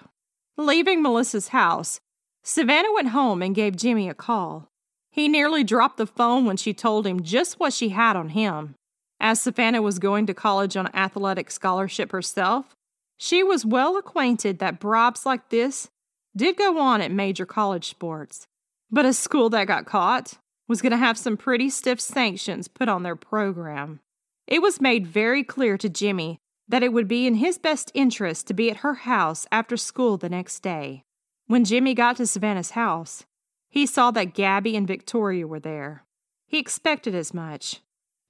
Leaving 0.55 1.01
Melissa's 1.01 1.47
house, 1.47 1.99
Savannah 2.43 2.93
went 2.93 3.07
home 3.07 3.41
and 3.41 3.55
gave 3.55 3.75
Jimmy 3.75 4.07
a 4.07 4.13
call. 4.13 4.67
He 5.09 5.27
nearly 5.27 5.63
dropped 5.63 5.97
the 5.97 6.05
phone 6.05 6.45
when 6.45 6.57
she 6.57 6.75
told 6.75 7.07
him 7.07 7.23
just 7.23 7.59
what 7.59 7.73
she 7.73 7.89
had 7.89 8.15
on 8.15 8.29
him. 8.29 8.75
As 9.19 9.41
Savannah 9.41 9.81
was 9.81 9.97
going 9.97 10.27
to 10.27 10.35
college 10.35 10.77
on 10.77 10.93
athletic 10.93 11.49
scholarship 11.49 12.11
herself, 12.11 12.75
she 13.17 13.41
was 13.41 13.65
well 13.65 13.97
acquainted 13.97 14.59
that 14.59 14.79
bribes 14.79 15.25
like 15.25 15.49
this 15.49 15.89
did 16.37 16.55
go 16.55 16.77
on 16.77 17.01
at 17.01 17.11
major 17.11 17.47
college 17.47 17.89
sports. 17.89 18.45
But 18.91 19.07
a 19.07 19.13
school 19.13 19.49
that 19.49 19.65
got 19.65 19.87
caught 19.87 20.37
was 20.73 20.81
going 20.81 20.89
to 20.89 20.97
have 20.97 21.19
some 21.19 21.37
pretty 21.37 21.69
stiff 21.69 22.01
sanctions 22.01 22.67
put 22.67 22.89
on 22.89 23.03
their 23.03 23.15
program. 23.15 23.99
It 24.47 24.59
was 24.59 24.81
made 24.81 25.05
very 25.05 25.43
clear 25.43 25.77
to 25.77 25.87
Jimmy 25.87 26.39
that 26.67 26.81
it 26.81 26.91
would 26.91 27.07
be 27.07 27.27
in 27.27 27.35
his 27.35 27.59
best 27.59 27.91
interest 27.93 28.47
to 28.47 28.55
be 28.55 28.71
at 28.71 28.77
her 28.77 28.95
house 28.95 29.45
after 29.51 29.77
school 29.77 30.17
the 30.17 30.29
next 30.29 30.61
day. 30.61 31.03
When 31.45 31.63
Jimmy 31.63 31.93
got 31.93 32.17
to 32.17 32.25
Savannah's 32.25 32.71
house, 32.71 33.23
he 33.69 33.85
saw 33.85 34.09
that 34.09 34.33
Gabby 34.33 34.75
and 34.75 34.87
Victoria 34.87 35.45
were 35.45 35.59
there. 35.59 36.05
He 36.47 36.57
expected 36.57 37.13
as 37.13 37.35
much, 37.35 37.81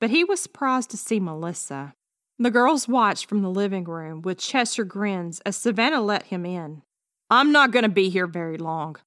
but 0.01 0.09
he 0.09 0.25
was 0.25 0.41
surprised 0.41 0.89
to 0.89 0.97
see 0.97 1.21
Melissa. 1.21 1.93
The 2.37 2.51
girls 2.51 2.89
watched 2.89 3.29
from 3.29 3.41
the 3.41 3.49
living 3.49 3.85
room 3.85 4.21
with 4.21 4.37
Chester 4.37 4.83
grins 4.83 5.39
as 5.45 5.55
Savannah 5.55 6.01
let 6.01 6.23
him 6.23 6.45
in. 6.45 6.81
I'm 7.29 7.53
not 7.53 7.71
going 7.71 7.83
to 7.83 7.89
be 7.89 8.09
here 8.09 8.27
very 8.27 8.57
long. 8.57 8.97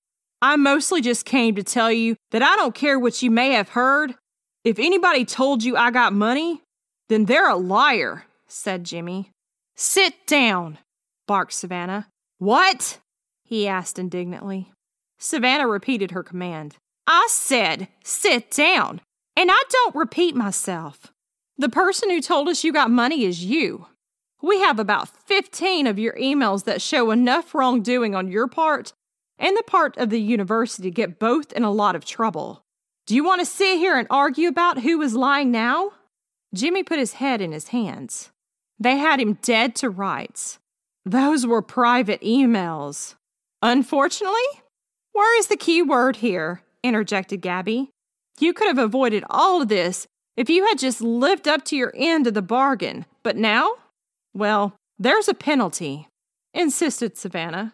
I 0.47 0.55
mostly 0.55 1.00
just 1.00 1.25
came 1.25 1.57
to 1.57 1.65
tell 1.65 1.91
you 1.91 2.15
that 2.31 2.41
I 2.41 2.55
don't 2.55 2.73
care 2.73 3.00
what 3.00 3.21
you 3.21 3.33
may 3.33 3.50
have 3.55 3.71
heard. 3.71 4.15
If 4.62 4.79
anybody 4.79 5.25
told 5.25 5.65
you 5.65 5.76
I 5.76 5.91
got 5.91 6.12
money, 6.12 6.62
then 7.09 7.25
they're 7.25 7.49
a 7.49 7.57
liar, 7.57 8.26
said 8.47 8.85
Jimmy. 8.85 9.33
Sit 9.75 10.25
down, 10.29 10.79
barked 11.26 11.53
Savannah. 11.53 12.07
What? 12.38 13.00
he 13.43 13.67
asked 13.67 13.99
indignantly. 13.99 14.71
Savannah 15.19 15.67
repeated 15.67 16.12
her 16.12 16.23
command. 16.23 16.76
I 17.09 17.26
said, 17.29 17.88
sit 18.05 18.53
down, 18.53 19.00
and 19.37 19.50
I 19.50 19.65
don't 19.69 19.97
repeat 19.97 20.37
myself. 20.37 21.12
The 21.59 21.69
person 21.69 22.09
who 22.09 22.21
told 22.21 22.49
us 22.49 22.62
you 22.62 22.73
got 22.73 22.88
money 22.88 23.25
is 23.25 23.45
you. 23.45 23.87
We 24.41 24.61
have 24.61 24.79
about 24.79 25.09
15 25.09 25.88
of 25.88 25.99
your 25.99 26.12
emails 26.15 26.67
that 26.67 26.81
show 26.81 27.11
enough 27.11 27.53
wrongdoing 27.53 28.15
on 28.15 28.29
your 28.29 28.47
part 28.47 28.93
and 29.38 29.57
the 29.57 29.62
part 29.64 29.97
of 29.97 30.11
the 30.11 30.21
university 30.21 30.90
get 30.90 31.19
both 31.19 31.52
in 31.52 31.64
a 31.64 31.71
lot 31.71 31.97
of 31.97 32.05
trouble. 32.05 32.62
Do 33.07 33.14
you 33.14 33.25
want 33.25 33.40
to 33.40 33.47
sit 33.47 33.78
here 33.78 33.97
and 33.97 34.09
argue 34.11 34.49
about 34.49 34.81
who 34.81 35.00
is 35.02 35.14
lying 35.14 35.50
now? 35.50 35.93
Jimmy 36.55 36.83
put 36.83 36.99
his 36.99 37.14
head 37.14 37.40
in 37.40 37.52
his 37.52 37.69
hands. 37.69 38.31
They 38.78 38.97
had 38.97 39.21
him 39.21 39.38
dead 39.43 39.75
to 39.76 39.90
rights. 39.90 40.59
Those 41.05 41.47
were 41.47 41.62
private 41.62 42.21
emails. 42.21 43.14
Unfortunately, 43.62 44.40
where 45.12 45.38
is 45.38 45.47
the 45.47 45.57
key 45.57 45.83
word 45.83 46.16
here? 46.16 46.62
interjected 46.83 47.40
Gabby. 47.40 47.90
You 48.38 48.52
could 48.52 48.66
have 48.66 48.78
avoided 48.78 49.25
all 49.31 49.62
of 49.62 49.69
this 49.69 50.07
if 50.37 50.50
you 50.50 50.66
had 50.66 50.78
just 50.78 51.00
lived 51.00 51.49
up 51.49 51.64
to 51.66 51.76
your 51.76 51.93
end 51.97 52.26
of 52.26 52.35
the 52.35 52.43
bargain. 52.43 53.07
But 53.23 53.37
now? 53.37 53.73
Well, 54.35 54.75
there's 54.99 55.28
a 55.28 55.35
penalty, 55.35 56.09
insisted 56.52 57.16
Savannah. 57.16 57.73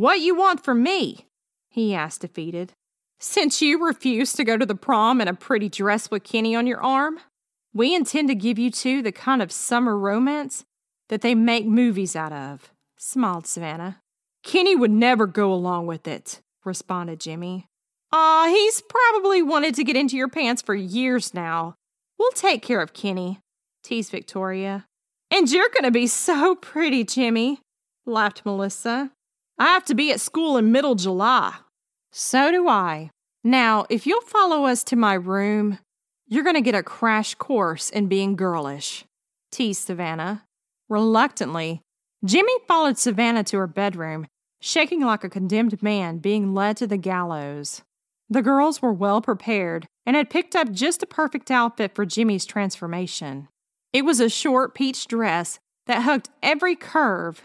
What 0.00 0.20
you 0.20 0.34
want 0.34 0.64
from 0.64 0.82
me? 0.82 1.26
he 1.68 1.94
asked, 1.94 2.22
defeated. 2.22 2.72
Since 3.18 3.60
you 3.60 3.84
refused 3.84 4.34
to 4.36 4.44
go 4.44 4.56
to 4.56 4.64
the 4.64 4.74
prom 4.74 5.20
in 5.20 5.28
a 5.28 5.34
pretty 5.34 5.68
dress 5.68 6.10
with 6.10 6.24
Kenny 6.24 6.56
on 6.56 6.66
your 6.66 6.82
arm, 6.82 7.20
we 7.74 7.94
intend 7.94 8.28
to 8.28 8.34
give 8.34 8.58
you 8.58 8.70
two 8.70 9.02
the 9.02 9.12
kind 9.12 9.42
of 9.42 9.52
summer 9.52 9.98
romance 9.98 10.64
that 11.10 11.20
they 11.20 11.34
make 11.34 11.66
movies 11.66 12.16
out 12.16 12.32
of, 12.32 12.72
smiled 12.96 13.46
Savannah. 13.46 14.00
Kenny 14.42 14.74
would 14.74 14.90
never 14.90 15.26
go 15.26 15.52
along 15.52 15.86
with 15.86 16.08
it, 16.08 16.40
responded 16.64 17.20
Jimmy. 17.20 17.66
Ah, 18.10 18.46
he's 18.48 18.80
probably 18.80 19.42
wanted 19.42 19.74
to 19.74 19.84
get 19.84 19.96
into 19.96 20.16
your 20.16 20.28
pants 20.28 20.62
for 20.62 20.74
years 20.74 21.34
now. 21.34 21.74
We'll 22.18 22.30
take 22.30 22.62
care 22.62 22.80
of 22.80 22.94
Kenny, 22.94 23.40
teased 23.84 24.12
Victoria. 24.12 24.86
And 25.30 25.50
you're 25.50 25.68
going 25.68 25.84
to 25.84 25.90
be 25.90 26.06
so 26.06 26.54
pretty, 26.54 27.04
Jimmy, 27.04 27.60
laughed 28.06 28.46
Melissa. 28.46 29.10
I 29.60 29.66
have 29.66 29.84
to 29.84 29.94
be 29.94 30.10
at 30.10 30.22
school 30.22 30.56
in 30.56 30.72
middle 30.72 30.94
July. 30.94 31.54
So 32.12 32.50
do 32.50 32.66
I. 32.66 33.10
Now, 33.44 33.84
if 33.90 34.06
you'll 34.06 34.22
follow 34.22 34.64
us 34.64 34.82
to 34.84 34.96
my 34.96 35.12
room, 35.12 35.78
you're 36.26 36.44
going 36.44 36.56
to 36.56 36.62
get 36.62 36.74
a 36.74 36.82
crash 36.82 37.34
course 37.34 37.90
in 37.90 38.06
being 38.06 38.36
girlish, 38.36 39.04
teased 39.52 39.86
Savannah. 39.86 40.44
Reluctantly, 40.88 41.82
Jimmy 42.24 42.54
followed 42.66 42.96
Savannah 42.96 43.44
to 43.44 43.58
her 43.58 43.66
bedroom, 43.66 44.26
shaking 44.62 45.02
like 45.02 45.24
a 45.24 45.28
condemned 45.28 45.82
man 45.82 46.18
being 46.18 46.54
led 46.54 46.78
to 46.78 46.86
the 46.86 46.96
gallows. 46.96 47.82
The 48.30 48.40
girls 48.40 48.80
were 48.80 48.94
well 48.94 49.20
prepared 49.20 49.86
and 50.06 50.16
had 50.16 50.30
picked 50.30 50.56
up 50.56 50.72
just 50.72 51.00
the 51.00 51.06
perfect 51.06 51.50
outfit 51.50 51.94
for 51.94 52.06
Jimmy's 52.06 52.46
transformation. 52.46 53.48
It 53.92 54.06
was 54.06 54.20
a 54.20 54.30
short 54.30 54.74
peach 54.74 55.06
dress 55.06 55.58
that 55.86 56.04
hugged 56.04 56.30
every 56.42 56.76
curve. 56.76 57.42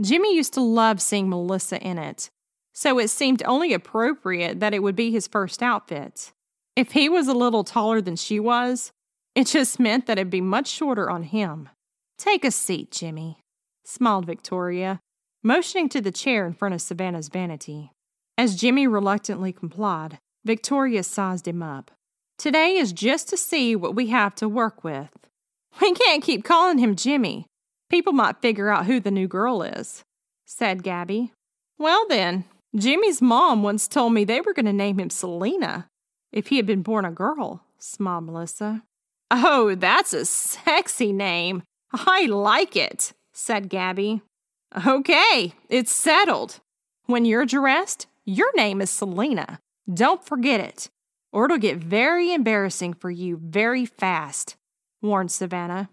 Jimmy 0.00 0.34
used 0.34 0.54
to 0.54 0.60
love 0.60 1.00
seeing 1.00 1.28
Melissa 1.28 1.80
in 1.80 1.98
it, 1.98 2.30
so 2.74 2.98
it 2.98 3.08
seemed 3.08 3.42
only 3.44 3.72
appropriate 3.72 4.60
that 4.60 4.74
it 4.74 4.82
would 4.82 4.96
be 4.96 5.10
his 5.10 5.26
first 5.26 5.62
outfit. 5.62 6.32
If 6.74 6.92
he 6.92 7.08
was 7.08 7.26
a 7.28 7.34
little 7.34 7.64
taller 7.64 8.02
than 8.02 8.16
she 8.16 8.38
was, 8.38 8.92
it 9.34 9.46
just 9.46 9.80
meant 9.80 10.06
that 10.06 10.18
it'd 10.18 10.30
be 10.30 10.42
much 10.42 10.68
shorter 10.68 11.08
on 11.08 11.22
him. 11.22 11.70
Take 12.18 12.44
a 12.44 12.50
seat, 12.50 12.90
Jimmy, 12.90 13.38
smiled 13.84 14.26
Victoria, 14.26 15.00
motioning 15.42 15.88
to 15.90 16.00
the 16.00 16.12
chair 16.12 16.46
in 16.46 16.52
front 16.52 16.74
of 16.74 16.82
Savannah's 16.82 17.28
vanity. 17.28 17.90
As 18.36 18.56
Jimmy 18.56 18.86
reluctantly 18.86 19.52
complied, 19.52 20.18
Victoria 20.44 21.02
sized 21.02 21.48
him 21.48 21.62
up. 21.62 21.90
Today 22.38 22.76
is 22.76 22.92
just 22.92 23.28
to 23.30 23.36
see 23.36 23.74
what 23.74 23.94
we 23.94 24.08
have 24.08 24.34
to 24.36 24.48
work 24.48 24.84
with. 24.84 25.08
We 25.80 25.94
can't 25.94 26.22
keep 26.22 26.44
calling 26.44 26.78
him 26.78 26.96
Jimmy. 26.96 27.46
People 27.88 28.12
might 28.12 28.40
figure 28.42 28.68
out 28.68 28.86
who 28.86 29.00
the 29.00 29.10
new 29.10 29.28
girl 29.28 29.62
is, 29.62 30.04
said 30.44 30.82
Gabby. 30.82 31.32
Well, 31.78 32.06
then, 32.08 32.44
Jimmy's 32.74 33.22
mom 33.22 33.62
once 33.62 33.86
told 33.86 34.12
me 34.12 34.24
they 34.24 34.40
were 34.40 34.54
going 34.54 34.66
to 34.66 34.72
name 34.72 34.98
him 34.98 35.10
Selena 35.10 35.88
if 36.32 36.48
he 36.48 36.56
had 36.56 36.66
been 36.66 36.82
born 36.82 37.04
a 37.04 37.10
girl, 37.10 37.62
smiled 37.78 38.24
Melissa. 38.24 38.82
Oh, 39.30 39.74
that's 39.74 40.12
a 40.12 40.24
sexy 40.24 41.12
name. 41.12 41.62
I 41.92 42.26
like 42.26 42.76
it, 42.76 43.12
said 43.32 43.68
Gabby. 43.68 44.22
Okay, 44.86 45.54
it's 45.68 45.94
settled. 45.94 46.60
When 47.06 47.24
you're 47.24 47.46
dressed, 47.46 48.06
your 48.24 48.54
name 48.56 48.80
is 48.80 48.90
Selena. 48.90 49.60
Don't 49.92 50.24
forget 50.24 50.60
it, 50.60 50.90
or 51.32 51.44
it'll 51.44 51.58
get 51.58 51.78
very 51.78 52.32
embarrassing 52.32 52.94
for 52.94 53.10
you 53.10 53.40
very 53.40 53.86
fast, 53.86 54.56
warned 55.00 55.30
Savannah. 55.30 55.88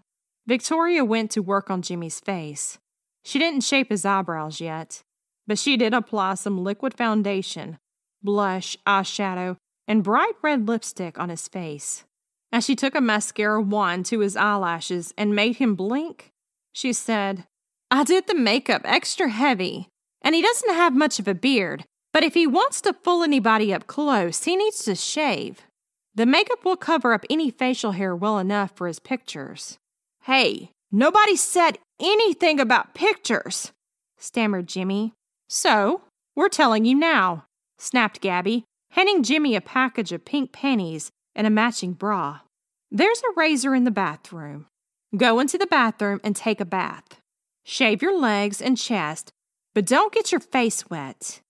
Victoria 0.46 1.04
went 1.04 1.30
to 1.30 1.42
work 1.42 1.70
on 1.70 1.80
Jimmy's 1.80 2.20
face. 2.20 2.78
She 3.22 3.38
didn't 3.38 3.62
shape 3.62 3.88
his 3.88 4.04
eyebrows 4.04 4.60
yet, 4.60 5.02
but 5.46 5.58
she 5.58 5.76
did 5.76 5.94
apply 5.94 6.34
some 6.34 6.62
liquid 6.62 6.94
foundation, 6.94 7.78
blush, 8.22 8.76
eyeshadow, 8.86 9.56
and 9.88 10.04
bright 10.04 10.34
red 10.42 10.68
lipstick 10.68 11.18
on 11.18 11.30
his 11.30 11.48
face. 11.48 12.04
As 12.52 12.64
she 12.64 12.76
took 12.76 12.94
a 12.94 13.00
mascara 13.00 13.60
wand 13.60 14.06
to 14.06 14.20
his 14.20 14.36
eyelashes 14.36 15.14
and 15.16 15.34
made 15.34 15.56
him 15.56 15.74
blink, 15.74 16.30
she 16.72 16.92
said, 16.92 17.46
I 17.90 18.04
did 18.04 18.26
the 18.26 18.34
makeup 18.34 18.82
extra 18.84 19.28
heavy, 19.28 19.88
and 20.20 20.34
he 20.34 20.42
doesn't 20.42 20.74
have 20.74 20.94
much 20.94 21.18
of 21.18 21.26
a 21.26 21.34
beard, 21.34 21.84
but 22.12 22.22
if 22.22 22.34
he 22.34 22.46
wants 22.46 22.80
to 22.82 22.92
fool 22.92 23.22
anybody 23.22 23.72
up 23.72 23.86
close, 23.86 24.44
he 24.44 24.56
needs 24.56 24.84
to 24.84 24.94
shave. 24.94 25.62
The 26.14 26.26
makeup 26.26 26.64
will 26.64 26.76
cover 26.76 27.12
up 27.12 27.24
any 27.28 27.50
facial 27.50 27.92
hair 27.92 28.14
well 28.14 28.38
enough 28.38 28.72
for 28.76 28.86
his 28.86 29.00
pictures. 29.00 29.78
Hey, 30.24 30.70
nobody 30.90 31.36
said 31.36 31.76
anything 32.00 32.58
about 32.58 32.94
pictures, 32.94 33.72
stammered 34.16 34.66
Jimmy, 34.66 35.12
So, 35.50 36.00
we're 36.34 36.48
telling 36.48 36.86
you 36.86 36.94
now, 36.94 37.44
snapped 37.76 38.22
Gabby, 38.22 38.64
handing 38.92 39.22
Jimmy 39.22 39.54
a 39.54 39.60
package 39.60 40.12
of 40.12 40.24
pink 40.24 40.50
panties 40.50 41.10
and 41.34 41.46
a 41.46 41.50
matching 41.50 41.92
bra. 41.92 42.40
There's 42.90 43.20
a 43.20 43.34
razor 43.36 43.74
in 43.74 43.84
the 43.84 43.90
bathroom. 43.90 44.64
Go 45.14 45.40
into 45.40 45.58
the 45.58 45.66
bathroom 45.66 46.22
and 46.24 46.34
take 46.34 46.58
a 46.58 46.64
bath. 46.64 47.20
Shave 47.66 48.00
your 48.00 48.18
legs 48.18 48.62
and 48.62 48.78
chest, 48.78 49.30
but 49.74 49.84
don't 49.84 50.14
get 50.14 50.32
your 50.32 50.40
face 50.40 50.88
wet. 50.88 51.40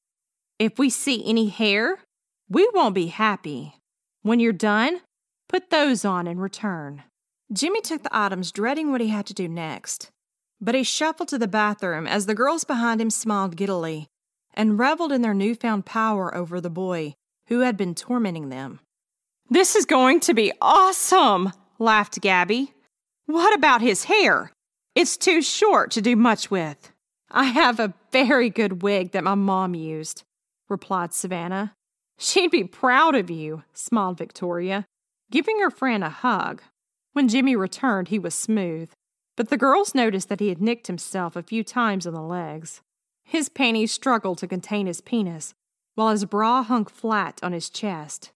If 0.59 0.81
we 0.81 0.90
see 0.90 1.25
any 1.25 1.49
hair, 1.49 2.00
we 2.49 2.69
won't 2.75 2.97
be 2.97 3.07
happy. 3.07 3.76
When 4.23 4.40
you're 4.40 4.52
done, 4.52 5.02
put 5.49 5.71
those 5.71 6.04
on 6.04 6.26
and 6.26 6.43
return. 6.43 7.04
Jimmy 7.53 7.81
took 7.81 8.03
the 8.03 8.17
items, 8.17 8.53
dreading 8.53 8.91
what 8.91 9.01
he 9.01 9.09
had 9.09 9.27
to 9.27 9.35
do 9.35 9.49
next. 9.49 10.11
But 10.61 10.75
he 10.75 10.83
shuffled 10.83 11.29
to 11.29 11.39
the 11.39 11.49
bathroom 11.49 12.07
as 12.07 12.27
the 12.27 12.35
girls 12.35 12.65
behind 12.65 13.01
him 13.01 13.11
smiled 13.11 13.57
giddily 13.57 14.07
and 14.55 14.79
reveled 14.79 15.13
in 15.13 15.23
their 15.23 15.35
newfound 15.35 15.85
power 15.85 16.35
over 16.35 16.61
the 16.61 16.71
boy 16.71 17.15
who 17.49 17.61
had 17.61 17.77
been 17.77 17.95
tormenting 17.95 18.49
them. 18.49 18.81
This 19.51 19.77
is 19.77 19.85
going 19.85 20.21
to 20.21 20.35
be 20.35 20.53
awesome, 20.61 21.53
laughed 21.79 22.21
Gabby. 22.21 22.73
What 23.27 23.55
about 23.55 23.83
his 23.83 24.05
hair? 24.05 24.53
It's 24.95 25.17
too 25.17 25.43
short 25.43 25.91
to 25.93 26.01
do 26.01 26.17
much 26.17 26.51
with. 26.51 26.93
I 27.31 27.45
have 27.45 27.81
a 27.81 27.95
very 28.13 28.49
good 28.49 28.83
wig 28.83 29.13
that 29.13 29.25
my 29.25 29.35
mom 29.35 29.75
used, 29.75 30.23
replied 30.69 31.13
Savannah. 31.13 31.75
She'd 32.17 32.51
be 32.51 32.65
proud 32.65 33.15
of 33.15 33.29
you, 33.29 33.65
smiled 33.73 34.19
Victoria, 34.19 34.87
giving 35.31 35.59
her 35.59 35.71
friend 35.71 36.05
a 36.05 36.11
hug. 36.11 36.63
When 37.14 37.28
Jimmy 37.28 37.54
returned, 37.54 38.09
he 38.09 38.18
was 38.18 38.35
smooth, 38.35 38.90
but 39.37 39.49
the 39.49 39.56
girls 39.56 39.94
noticed 39.94 40.28
that 40.28 40.40
he 40.40 40.49
had 40.49 40.61
nicked 40.61 40.88
himself 40.88 41.37
a 41.37 41.44
few 41.44 41.62
times 41.62 42.09
on 42.09 42.12
the 42.12 42.21
legs. 42.21 42.83
His 43.25 43.49
panties 43.49 43.92
struggled 43.92 44.38
to 44.38 44.49
contain 44.49 44.87
his 44.87 45.00
penis, 45.00 45.54
while 45.94 46.11
his 46.11 46.25
bra 46.25 46.64
hung 46.64 46.87
flat 46.87 47.38
on 47.40 47.52
his 47.52 47.71
chest. 47.71 48.33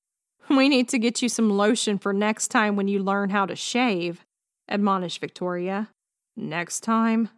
We 0.48 0.68
need 0.68 0.88
to 0.90 0.98
get 0.98 1.20
you 1.20 1.28
some 1.28 1.50
lotion 1.50 1.98
for 1.98 2.12
next 2.12 2.48
time 2.48 2.76
when 2.76 2.88
you 2.88 3.02
learn 3.02 3.30
how 3.30 3.46
to 3.46 3.56
shave, 3.56 4.24
admonished 4.68 5.20
Victoria. 5.20 5.90
Next 6.36 6.80
time? 6.80 7.30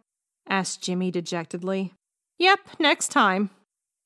asked 0.47 0.83
Jimmy 0.83 1.09
dejectedly. 1.09 1.93
Yep, 2.37 2.59
next 2.79 3.09
time. 3.09 3.49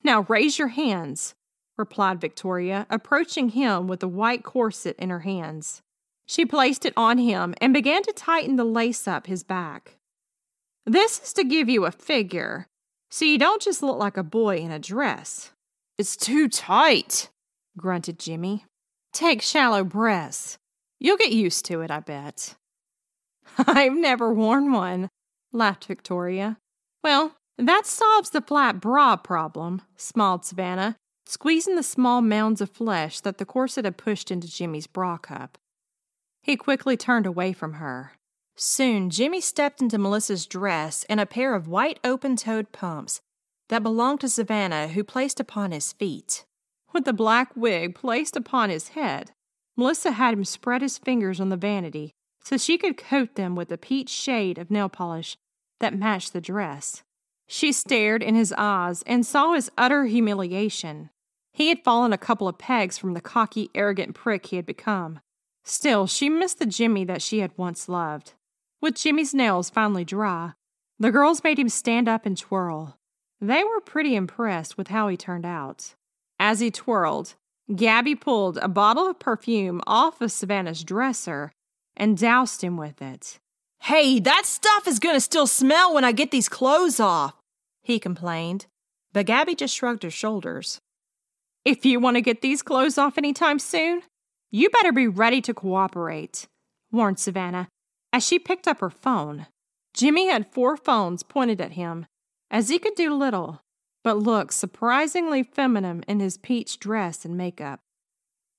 Now 0.04 0.22
raise 0.30 0.58
your 0.58 0.70
hands, 0.70 1.36
replied 1.78 2.22
Victoria, 2.22 2.88
approaching 2.90 3.50
him 3.50 3.88
with 3.88 4.00
the 4.00 4.08
white 4.08 4.44
corset 4.44 4.96
in 4.98 5.10
her 5.10 5.20
hands. 5.20 5.82
She 6.26 6.46
placed 6.46 6.86
it 6.86 6.94
on 6.98 7.18
him 7.18 7.54
and 7.62 7.74
began 7.74 8.04
to 8.04 8.14
tighten 8.14 8.56
the 8.56 8.64
lace 8.64 9.08
up 9.08 9.28
his 9.28 9.44
back. 9.44 9.98
This 10.86 11.20
is 11.20 11.34
to 11.34 11.44
give 11.44 11.70
you 11.70 11.86
a 11.86 11.92
figure, 11.92 12.68
so 13.10 13.26
you 13.26 13.38
don't 13.38 13.62
just 13.62 13.84
look 13.84 13.98
like 13.98 14.18
a 14.18 14.24
boy 14.24 14.58
in 14.58 14.72
a 14.72 14.80
dress. 14.80 15.52
It's 15.98 16.16
too 16.16 16.50
tight, 16.50 17.30
grunted 17.78 18.20
Jimmy. 18.20 18.66
Take 19.14 19.42
shallow 19.42 19.84
breaths. 19.84 20.58
You'll 21.00 21.18
get 21.18 21.32
used 21.32 21.66
to 21.66 21.82
it, 21.82 21.92
I 21.92 22.02
bet. 22.02 22.56
I've 23.58 23.96
never 23.96 24.34
worn 24.34 24.72
one, 24.72 25.10
laughed 25.52 25.86
Victoria. 25.86 26.58
Well, 27.04 27.36
that 27.58 27.86
solves 27.86 28.32
the 28.32 28.42
flat 28.42 28.82
bra 28.82 29.16
problem, 29.16 29.82
smiled 29.96 30.44
Savannah, 30.44 30.98
squeezing 31.26 31.76
the 31.76 31.84
small 31.84 32.22
mounds 32.22 32.60
of 32.62 32.70
flesh 32.70 33.22
that 33.22 33.38
the 33.38 33.46
corset 33.46 33.86
had 33.86 33.98
pushed 33.98 34.32
into 34.32 34.52
Jimmy's 34.52 34.88
bra 34.88 35.18
cup. 35.18 35.58
He 36.46 36.58
quickly 36.58 36.96
turned 36.96 37.26
away 37.26 37.54
from 37.54 37.74
her. 37.74 38.12
Soon, 38.56 39.10
Jimmy 39.10 39.42
stepped 39.42 39.82
into 39.82 39.98
Melissa's 39.98 40.46
dress 40.46 41.04
and 41.10 41.20
a 41.20 41.26
pair 41.26 41.56
of 41.56 41.68
white 41.68 42.00
open 42.04 42.36
toed 42.36 42.72
pumps 42.72 43.20
that 43.70 43.82
belonged 43.82 44.22
to 44.22 44.30
Savannah, 44.30 44.90
who 44.90 45.04
placed 45.04 45.40
upon 45.40 45.72
his 45.72 45.92
feet. 45.92 46.46
With 46.94 47.06
the 47.06 47.14
black 47.14 47.56
wig 47.56 47.96
placed 47.96 48.36
upon 48.36 48.70
his 48.70 48.90
head, 48.90 49.32
Melissa 49.76 50.12
had 50.12 50.36
him 50.36 50.46
spread 50.46 50.84
his 50.84 51.00
fingers 51.00 51.42
on 51.42 51.50
the 51.50 51.58
vanity 51.58 52.14
so 52.44 52.58
she 52.58 52.78
could 52.78 52.96
coat 52.96 53.34
them 53.34 53.56
with 53.56 53.72
a 53.72 53.78
peach 53.78 54.10
shade 54.10 54.60
of 54.60 54.70
nail 54.70 54.88
polish 54.88 55.38
that 55.80 55.98
matched 55.98 56.32
the 56.32 56.42
dress. 56.42 57.02
She 57.48 57.72
stared 57.72 58.22
in 58.22 58.36
his 58.36 58.54
eyes 58.56 59.02
and 59.08 59.26
saw 59.26 59.54
his 59.54 59.72
utter 59.80 60.06
humiliation. 60.06 61.10
He 61.52 61.70
had 61.70 61.84
fallen 61.84 62.14
a 62.14 62.20
couple 62.20 62.48
of 62.48 62.60
pegs 62.60 63.00
from 63.00 63.16
the 63.16 63.20
cocky, 63.20 63.72
arrogant 63.74 64.14
prick 64.14 64.46
he 64.46 64.58
had 64.58 64.68
become. 64.68 65.22
Still, 65.66 66.06
she 66.06 66.30
missed 66.30 66.60
the 66.60 66.66
Jimmy 66.66 67.04
that 67.06 67.24
she 67.24 67.40
had 67.40 67.52
once 67.58 67.90
loved. 67.90 68.34
With 68.82 68.96
Jimmy's 68.96 69.34
nails 69.34 69.70
finally 69.70 70.06
dry, 70.06 70.54
the 71.00 71.12
girls 71.12 71.44
made 71.44 71.58
him 71.58 71.70
stand 71.70 72.08
up 72.08 72.26
and 72.26 72.38
twirl. 72.38 72.98
They 73.42 73.64
were 73.64 73.82
pretty 73.82 74.16
impressed 74.16 74.78
with 74.78 74.90
how 74.90 75.08
he 75.08 75.18
turned 75.18 75.46
out. 75.46 75.96
As 76.40 76.60
he 76.60 76.70
twirled, 76.70 77.34
Gabby 77.76 78.16
pulled 78.16 78.58
a 78.58 78.68
bottle 78.68 79.08
of 79.10 79.20
perfume 79.20 79.82
off 79.88 80.22
of 80.22 80.32
Savannah's 80.32 80.84
dresser 80.84 81.52
and 81.98 82.18
doused 82.18 82.62
him 82.62 82.78
with 82.78 83.02
it. 83.02 83.40
Hey, 83.82 84.20
that 84.20 84.46
stuff 84.46 84.88
is 84.88 85.00
gonna 85.00 85.20
still 85.20 85.48
smell 85.48 85.94
when 85.94 86.04
I 86.04 86.12
get 86.12 86.32
these 86.32 86.50
clothes 86.50 87.00
off, 87.00 87.34
he 87.82 88.00
complained. 88.00 88.68
But 89.14 89.26
Gabby 89.26 89.56
just 89.56 89.76
shrugged 89.76 90.04
her 90.04 90.12
shoulders. 90.12 90.80
If 91.64 91.86
you 91.86 92.00
want 92.00 92.18
to 92.18 92.22
get 92.22 92.42
these 92.42 92.62
clothes 92.62 92.98
off 92.98 93.18
any 93.18 93.34
time 93.34 93.58
soon, 93.58 94.04
you 94.56 94.70
better 94.70 94.94
be 94.94 95.06
ready 95.06 95.42
to 95.42 95.54
cooperate, 95.54 96.48
warned 96.90 97.20
Savannah 97.20 97.68
as 98.14 98.26
she 98.26 98.40
picked 98.40 98.70
up 98.70 98.80
her 98.80 98.90
phone. 98.90 99.48
Jimmy 99.94 100.28
had 100.28 100.50
four 100.54 100.78
phones 100.78 101.24
pointed 101.24 101.60
at 101.60 101.74
him, 101.74 102.06
as 102.50 102.70
he 102.70 102.80
could 102.80 102.96
do 102.96 103.14
little, 103.14 103.62
but 104.02 104.18
look 104.18 104.54
surprisingly 104.54 105.44
feminine 105.44 106.06
in 106.08 106.22
his 106.22 106.38
peach 106.38 106.80
dress 106.80 107.26
and 107.26 107.36
makeup. 107.36 107.82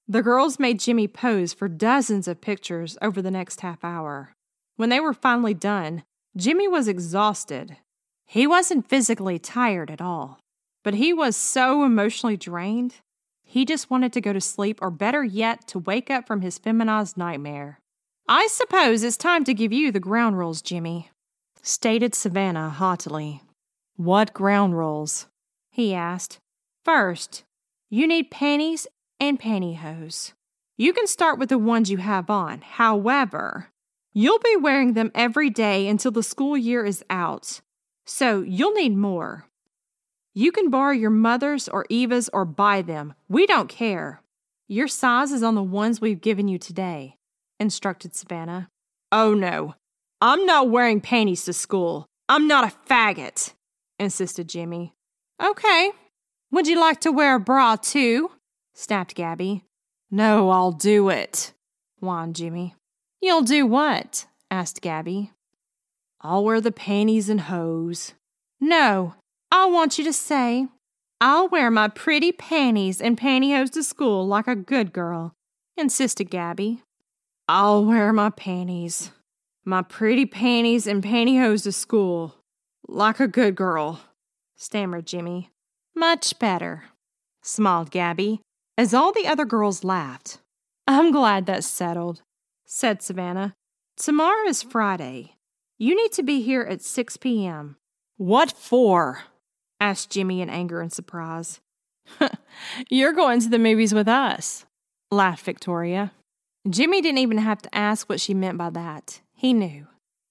The 0.07 0.21
girls 0.21 0.59
made 0.59 0.81
Jimmy 0.81 1.09
pose 1.09 1.55
for 1.55 1.67
dozens 1.67 2.29
of 2.29 2.43
pictures 2.43 2.99
over 3.01 3.23
the 3.23 3.31
next 3.31 3.63
half 3.63 3.83
hour. 3.83 4.35
When 4.77 4.91
they 4.91 5.01
were 5.01 5.15
finally 5.15 5.55
done, 5.55 6.03
Jimmy 6.37 6.69
was 6.69 6.89
exhausted. 6.89 7.79
He 8.27 8.47
wasn't 8.47 8.87
physically 8.87 9.39
tired 9.39 9.91
at 9.91 10.03
all, 10.03 10.41
but 10.85 10.93
he 10.93 11.15
was 11.15 11.37
so 11.37 11.85
emotionally 11.85 12.37
drained, 12.37 12.97
he 13.49 13.65
just 13.65 13.89
wanted 13.89 14.13
to 14.13 14.21
go 14.21 14.33
to 14.33 14.41
sleep 14.41 14.81
or 14.83 14.91
better 14.91 15.23
yet, 15.23 15.67
to 15.69 15.79
wake 15.79 16.11
up 16.11 16.27
from 16.27 16.43
his 16.43 16.59
feminized 16.59 17.17
nightmare. 17.17 17.79
I 18.29 18.49
suppose 18.49 19.05
it's 19.05 19.17
time 19.17 19.45
to 19.45 19.55
give 19.55 19.73
you 19.73 19.93
the 19.93 20.01
ground 20.01 20.37
rules, 20.37 20.61
Jimmy, 20.61 21.11
stated 21.63 22.15
Savannah 22.15 22.71
haughtily. 22.71 23.41
What 23.95 24.35
ground 24.35 24.77
rules? 24.77 25.27
he 25.71 25.95
asked. 25.95 26.39
First, 26.85 27.45
you 27.89 28.09
need 28.09 28.33
panties 28.33 28.89
and 29.21 29.39
pantyhose. 29.39 30.33
You 30.77 30.93
can 30.93 31.07
start 31.07 31.39
with 31.39 31.49
the 31.49 31.59
ones 31.59 31.91
you 31.91 31.99
have 31.99 32.29
on. 32.29 32.63
However, 32.63 33.69
you'll 34.13 34.41
be 34.41 34.57
wearing 34.57 34.95
them 34.95 35.13
every 35.15 35.51
day 35.51 35.87
until 35.87 36.11
the 36.11 36.23
school 36.23 36.57
year 36.57 36.85
is 36.85 37.05
out, 37.09 37.61
so 38.07 38.43
you'll 38.43 38.75
need 38.75 38.97
more. 38.97 39.47
You 40.39 40.53
can 40.53 40.69
borrow 40.69 40.93
your 40.93 41.09
mother's 41.09 41.67
or 41.67 41.87
Eva's 41.89 42.29
or 42.31 42.45
buy 42.45 42.83
them. 42.83 43.15
We 43.27 43.47
don't 43.47 43.71
care. 43.71 44.21
Your 44.69 44.87
size 44.87 45.33
is 45.33 45.43
on 45.43 45.55
the 45.55 45.63
ones 45.63 45.99
we've 45.99 46.21
given 46.21 46.47
you 46.47 46.59
today, 46.59 47.17
instructed 47.59 48.15
Savannah. 48.15 48.69
Oh 49.11 49.33
no, 49.33 49.77
I'm 50.21 50.45
not 50.45 50.69
wearing 50.69 51.01
panties 51.01 51.47
to 51.47 51.55
school. 51.55 52.05
I'm 52.29 52.47
not 52.47 52.71
a 52.71 52.77
faggot, 52.87 53.55
insisted 53.99 54.47
Jimmy. 54.47 54.93
Okay. 55.43 55.93
Would 56.51 56.67
you 56.67 56.79
like 56.79 57.01
to 57.01 57.13
wear 57.13 57.37
a 57.37 57.41
bra 57.41 57.77
too? 57.77 58.31
snapped 58.75 59.15
Gabby. 59.15 59.65
No, 60.11 60.51
I'll 60.51 60.73
do 60.73 61.09
it, 61.09 61.55
whined 62.01 62.37
Jimmy. 62.37 62.75
You'll 63.23 63.41
do 63.41 63.65
what? 63.65 64.27
asked 64.51 64.83
Gabby. 64.83 65.33
I'll 66.21 66.45
wear 66.45 66.61
the 66.61 66.73
panties 66.73 67.31
and 67.31 67.41
hose. 67.41 68.13
No, 68.61 69.15
I 69.51 69.67
want 69.67 69.99
you 69.99 70.05
to 70.05 70.13
say, 70.13 70.69
I'll 71.21 71.49
wear 71.49 71.71
my 71.71 71.89
pretty 71.89 72.33
panties 72.33 73.01
and 73.01 73.19
pantyhose 73.19 73.73
to 73.73 73.83
school 73.83 74.27
like 74.27 74.47
a 74.47 74.55
good 74.55 74.93
girl, 74.93 75.33
insisted 75.77 76.31
Gabby. 76.31 76.83
I'll 77.49 77.85
wear 77.85 78.13
my 78.13 78.31
panties, 78.31 79.11
my 79.65 79.83
pretty 79.83 80.27
panties 80.27 80.87
and 80.87 81.03
pantyhose 81.03 81.63
to 81.63 81.73
school 81.73 82.35
like 82.89 83.21
a 83.21 83.29
good 83.29 83.55
girl, 83.57 84.01
stammered 84.57 85.07
Jimmy. 85.07 85.51
Much 85.95 86.39
better, 86.39 86.85
smiled 87.43 87.91
Gabby, 87.91 88.41
as 88.77 88.93
all 88.93 89.13
the 89.13 89.27
other 89.27 89.45
girls 89.45 89.85
laughed. 89.85 90.39
I'm 90.87 91.11
glad 91.11 91.47
that's 91.47 91.67
settled, 91.67 92.23
said 92.65 93.03
Savannah. 93.03 93.55
Tomorrow 93.97 94.49
is 94.49 94.63
Friday. 94.63 95.37
You 95.79 95.97
need 95.97 96.13
to 96.13 96.23
be 96.23 96.43
here 96.43 96.63
at 96.63 96.83
6 96.83 97.17
p.m. 97.17 97.77
What 98.17 98.53
for? 98.53 99.23
Asked 99.81 100.11
Jimmy 100.11 100.41
in 100.41 100.51
anger 100.51 100.81
and 100.81 100.93
surprise. 100.93 101.61
You're 102.89 103.13
going 103.13 103.41
to 103.41 103.49
the 103.49 103.59
movies 103.59 103.93
with 103.93 104.09
us, 104.09 104.65
laughed 105.11 105.45
Victoria. 105.45 106.13
Jimmy 106.69 107.01
didn't 107.01 107.19
even 107.19 107.39
have 107.39 107.63
to 107.63 107.75
ask 107.75 108.09
what 108.09 108.21
she 108.21 108.35
meant 108.35 108.59
by 108.59 108.71
that. 108.71 109.21
He 109.35 109.53
knew. 109.53 109.87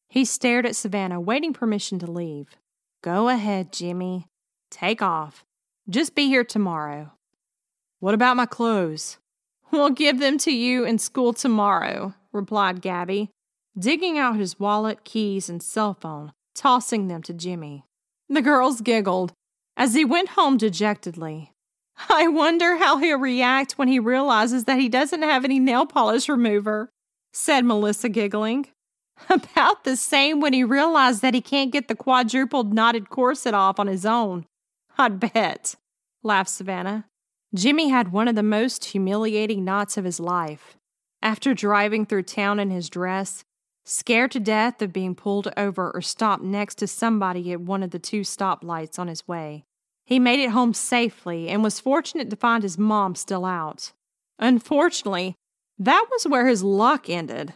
He 0.10 0.26
stared 0.26 0.66
at 0.66 0.76
Savannah, 0.76 1.20
waiting 1.20 1.54
permission 1.54 2.00
to 2.00 2.12
leave. 2.12 2.56
Go 3.02 3.30
ahead, 3.30 3.72
Jimmy. 3.72 4.28
Take 4.72 5.02
off. 5.02 5.44
Just 5.90 6.16
be 6.16 6.28
here 6.28 6.44
tomorrow. 6.44 7.12
What 8.00 8.14
about 8.14 8.38
my 8.38 8.46
clothes? 8.46 9.18
We'll 9.72 9.90
give 9.90 10.20
them 10.20 10.38
to 10.40 10.52
you 10.52 10.86
in 10.86 11.00
school 11.00 11.34
tomorrow, 11.34 12.14
replied 12.32 12.82
Gabby, 12.82 13.30
digging 13.78 14.18
out 14.18 14.38
his 14.38 14.60
wallet, 14.60 15.04
keys, 15.04 15.50
and 15.50 15.62
cell 15.62 15.94
phone, 15.94 16.32
tossing 16.54 17.08
them 17.08 17.22
to 17.24 17.34
Jimmy. 17.34 17.84
The 18.30 18.42
girls 18.42 18.82
giggled 18.82 19.34
as 19.78 19.94
he 19.94 20.06
went 20.06 20.30
home 20.30 20.58
dejectedly. 20.58 21.52
I 22.10 22.28
wonder 22.28 22.78
how 22.78 22.98
he'll 22.98 23.20
react 23.20 23.78
when 23.78 23.88
he 23.88 24.00
realizes 24.00 24.66
that 24.66 24.80
he 24.80 24.90
doesn't 24.90 25.22
have 25.22 25.46
any 25.46 25.60
nail 25.60 25.86
polish 25.86 26.28
remover, 26.28 26.90
said 27.32 27.66
Melissa, 27.66 28.10
giggling. 28.10 28.68
About 29.30 29.84
the 29.84 29.96
same 29.96 30.42
when 30.42 30.54
he 30.54 30.64
realized 30.64 31.22
that 31.22 31.34
he 31.34 31.42
can't 31.42 31.72
get 31.72 31.88
the 31.88 31.96
quadrupled 31.96 32.74
knotted 32.74 33.10
corset 33.10 33.54
off 33.54 33.80
on 33.80 33.88
his 33.88 34.06
own. 34.06 34.46
I'd 34.98 35.20
bet, 35.20 35.76
laughed 36.24 36.50
Savannah. 36.50 37.06
Jimmy 37.54 37.90
had 37.90 38.12
one 38.12 38.28
of 38.28 38.36
the 38.36 38.44
most 38.44 38.86
humiliating 38.86 39.64
knots 39.64 39.98
of 39.98 40.04
his 40.04 40.20
life. 40.20 40.76
After 41.22 41.54
driving 41.54 42.06
through 42.06 42.24
town 42.24 42.60
in 42.60 42.70
his 42.70 42.90
dress, 42.90 43.46
scared 43.86 44.32
to 44.32 44.39
death 44.39 44.82
of 44.82 44.91
being 44.91 45.15
pulled 45.15 45.52
over 45.56 45.91
or 45.91 46.02
stopped 46.02 46.43
next 46.43 46.76
to 46.76 46.88
somebody 46.88 47.54
at 47.54 47.62
one 47.62 47.84
of 47.84 47.91
the 47.91 48.00
two 48.00 48.21
stoplights 48.21 49.00
on 49.00 49.08
his 49.08 49.28
way, 49.28 49.63
he 50.06 50.19
made 50.19 50.39
it 50.39 50.52
home 50.52 50.74
safely 50.74 51.48
and 51.48 51.63
was 51.63 51.80
fortunate 51.80 52.30
to 52.30 52.36
find 52.36 52.63
his 52.63 52.78
mom 52.78 53.15
still 53.15 53.45
out. 53.45 53.93
Unfortunately, 54.39 55.36
that 55.78 56.06
was 56.12 56.28
where 56.28 56.48
his 56.48 56.63
luck 56.63 57.10
ended. 57.10 57.54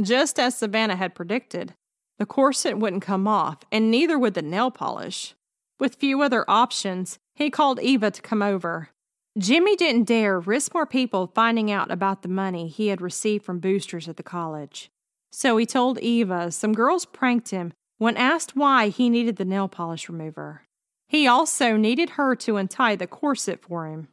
Just 0.00 0.38
as 0.38 0.56
Savannah 0.56 0.96
had 0.96 1.14
predicted, 1.14 1.74
the 2.18 2.26
corset 2.26 2.78
wouldn't 2.78 3.02
come 3.02 3.26
off, 3.26 3.58
and 3.70 3.90
neither 3.90 4.18
would 4.18 4.34
the 4.34 4.42
nail 4.42 4.70
polish. 4.70 5.34
With 5.78 5.96
few 5.96 6.22
other 6.22 6.44
options, 6.48 7.18
he 7.34 7.50
called 7.50 7.80
Eva 7.80 8.10
to 8.10 8.22
come 8.22 8.42
over. 8.42 8.90
Jimmy 9.38 9.76
didn't 9.76 10.04
dare 10.04 10.38
risk 10.38 10.74
more 10.74 10.86
people 10.86 11.32
finding 11.34 11.70
out 11.70 11.90
about 11.90 12.22
the 12.22 12.28
money 12.28 12.68
he 12.68 12.88
had 12.88 13.00
received 13.00 13.44
from 13.44 13.58
boosters 13.58 14.08
at 14.08 14.16
the 14.16 14.22
college. 14.22 14.90
So 15.32 15.56
he 15.56 15.66
told 15.66 15.98
Eva 15.98 16.50
some 16.50 16.74
girls 16.74 17.06
pranked 17.06 17.50
him 17.50 17.72
when 17.98 18.16
asked 18.16 18.54
why 18.54 18.88
he 18.88 19.08
needed 19.08 19.36
the 19.36 19.44
nail 19.44 19.66
polish 19.66 20.08
remover. 20.08 20.62
He 21.08 21.26
also 21.26 21.76
needed 21.76 22.10
her 22.10 22.34
to 22.36 22.56
untie 22.56 22.96
the 22.96 23.06
corset 23.06 23.60
for 23.62 23.86
him. 23.86 24.08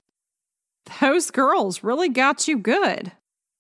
Those 1.02 1.30
girls 1.30 1.84
really 1.84 2.10
got 2.10 2.48
you 2.48 2.58
good, 2.58 3.12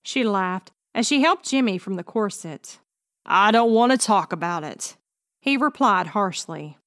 she 0.04 0.24
laughed 0.24 0.72
as 0.96 1.06
she 1.06 1.22
helped 1.22 1.50
Jimmy 1.50 1.78
from 1.78 1.96
the 1.96 2.04
corset. 2.04 2.80
I 3.26 3.52
don't 3.52 3.74
want 3.74 3.92
to 3.92 3.98
talk 3.98 4.34
about 4.34 4.64
it, 4.64 4.96
he 5.42 5.58
replied 5.58 6.08
harshly. 6.08 6.78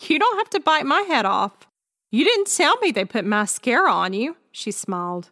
You 0.00 0.18
don't 0.18 0.38
have 0.38 0.50
to 0.50 0.60
bite 0.60 0.86
my 0.86 1.02
head 1.02 1.24
off. 1.24 1.68
You 2.10 2.24
didn't 2.24 2.48
tell 2.48 2.76
me 2.78 2.90
they 2.90 3.04
put 3.04 3.24
mascara 3.24 3.92
on 3.92 4.12
you, 4.12 4.36
she 4.50 4.70
smiled. 4.70 5.30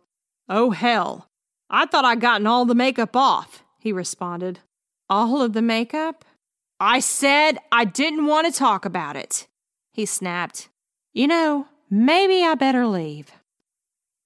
Oh, 0.48 0.70
hell. 0.70 1.28
I 1.68 1.86
thought 1.86 2.04
I'd 2.04 2.20
gotten 2.20 2.46
all 2.46 2.64
the 2.64 2.74
makeup 2.74 3.16
off, 3.16 3.64
he 3.78 3.92
responded. 3.92 4.60
All 5.10 5.42
of 5.42 5.54
the 5.54 5.60
makeup? 5.60 6.24
I 6.78 7.00
said 7.00 7.58
I 7.72 7.84
didn't 7.84 8.26
want 8.26 8.46
to 8.46 8.56
talk 8.56 8.84
about 8.84 9.16
it, 9.16 9.48
he 9.92 10.06
snapped. 10.06 10.68
You 11.12 11.26
know, 11.26 11.66
maybe 11.90 12.44
I 12.44 12.54
better 12.54 12.86
leave. 12.86 13.32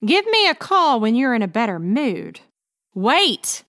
Give 0.05 0.27
me 0.27 0.47
a 0.47 0.55
call 0.55 1.01
when 1.01 1.15
you're 1.15 1.35
in 1.35 1.41
a 1.41 1.49
better 1.49 1.79
mood. 1.79 2.41
Wait! 2.95 3.65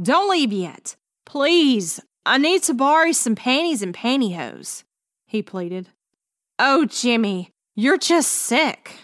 Don't 0.00 0.30
leave 0.30 0.52
yet. 0.52 0.94
Please, 1.26 1.98
I 2.24 2.38
need 2.38 2.62
to 2.62 2.74
borrow 2.74 3.10
some 3.10 3.34
panties 3.34 3.82
and 3.82 3.92
pantyhose, 3.92 4.84
he 5.26 5.42
pleaded. 5.42 5.88
Oh, 6.60 6.84
Jimmy, 6.84 7.50
you're 7.74 7.98
just 7.98 8.30
sick. 8.30 8.94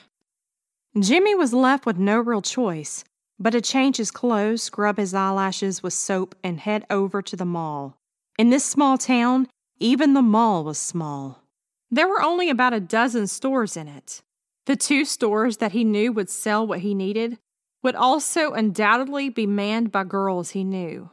Jimmy 0.98 1.34
was 1.34 1.52
left 1.52 1.84
with 1.84 1.98
no 1.98 2.20
real 2.20 2.42
choice 2.42 3.04
but 3.38 3.50
to 3.50 3.60
change 3.60 3.96
his 3.96 4.10
clothes, 4.10 4.62
scrub 4.62 4.96
his 4.96 5.14
eyelashes 5.14 5.82
with 5.82 5.92
soap, 5.92 6.34
and 6.42 6.60
head 6.60 6.84
over 6.90 7.20
to 7.22 7.36
the 7.36 7.44
mall. 7.44 7.98
In 8.38 8.50
this 8.50 8.64
small 8.64 8.98
town, 8.98 9.48
even 9.78 10.14
the 10.14 10.22
mall 10.22 10.64
was 10.64 10.78
small. 10.78 11.42
There 11.90 12.08
were 12.08 12.22
only 12.22 12.50
about 12.50 12.74
a 12.74 12.80
dozen 12.80 13.26
stores 13.26 13.76
in 13.76 13.88
it. 13.88 14.22
The 14.64 14.76
two 14.76 15.04
stores 15.04 15.58
that 15.58 15.72
he 15.72 15.84
knew 15.84 16.12
would 16.12 16.30
sell 16.30 16.66
what 16.66 16.80
he 16.80 16.94
needed 16.94 17.38
would 17.82 17.94
also 17.94 18.52
undoubtedly 18.52 19.28
be 19.28 19.46
manned 19.46 19.92
by 19.92 20.04
girls 20.04 20.50
he 20.50 20.64
knew. 20.64 21.10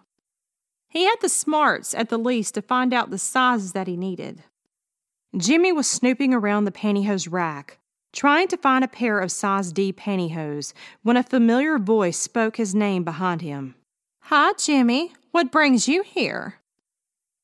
He 0.90 1.04
had 1.04 1.18
the 1.22 1.30
smarts, 1.30 1.94
at 1.94 2.10
the 2.10 2.18
least, 2.18 2.56
to 2.56 2.62
find 2.62 2.94
out 2.94 3.10
the 3.10 3.18
sizes 3.18 3.74
that 3.74 3.88
he 3.88 3.98
needed. 3.98 4.44
Jimmy 5.36 5.72
was 5.72 5.90
snooping 5.90 6.34
around 6.34 6.66
the 6.66 6.72
pantyhose 6.72 7.32
rack, 7.32 7.80
trying 8.14 8.48
to 8.48 8.58
find 8.58 8.84
a 8.84 8.88
pair 8.88 9.20
of 9.20 9.32
size 9.32 9.74
D 9.74 9.92
pantyhose 9.92 10.74
when 11.02 11.18
a 11.18 11.24
familiar 11.24 11.78
voice 11.78 12.18
spoke 12.18 12.58
his 12.58 12.74
name 12.74 13.04
behind 13.04 13.42
him. 13.42 13.76
Hi, 14.22 14.54
Jimmy. 14.54 15.14
What 15.32 15.52
brings 15.52 15.88
you 15.88 16.04
here? 16.04 16.60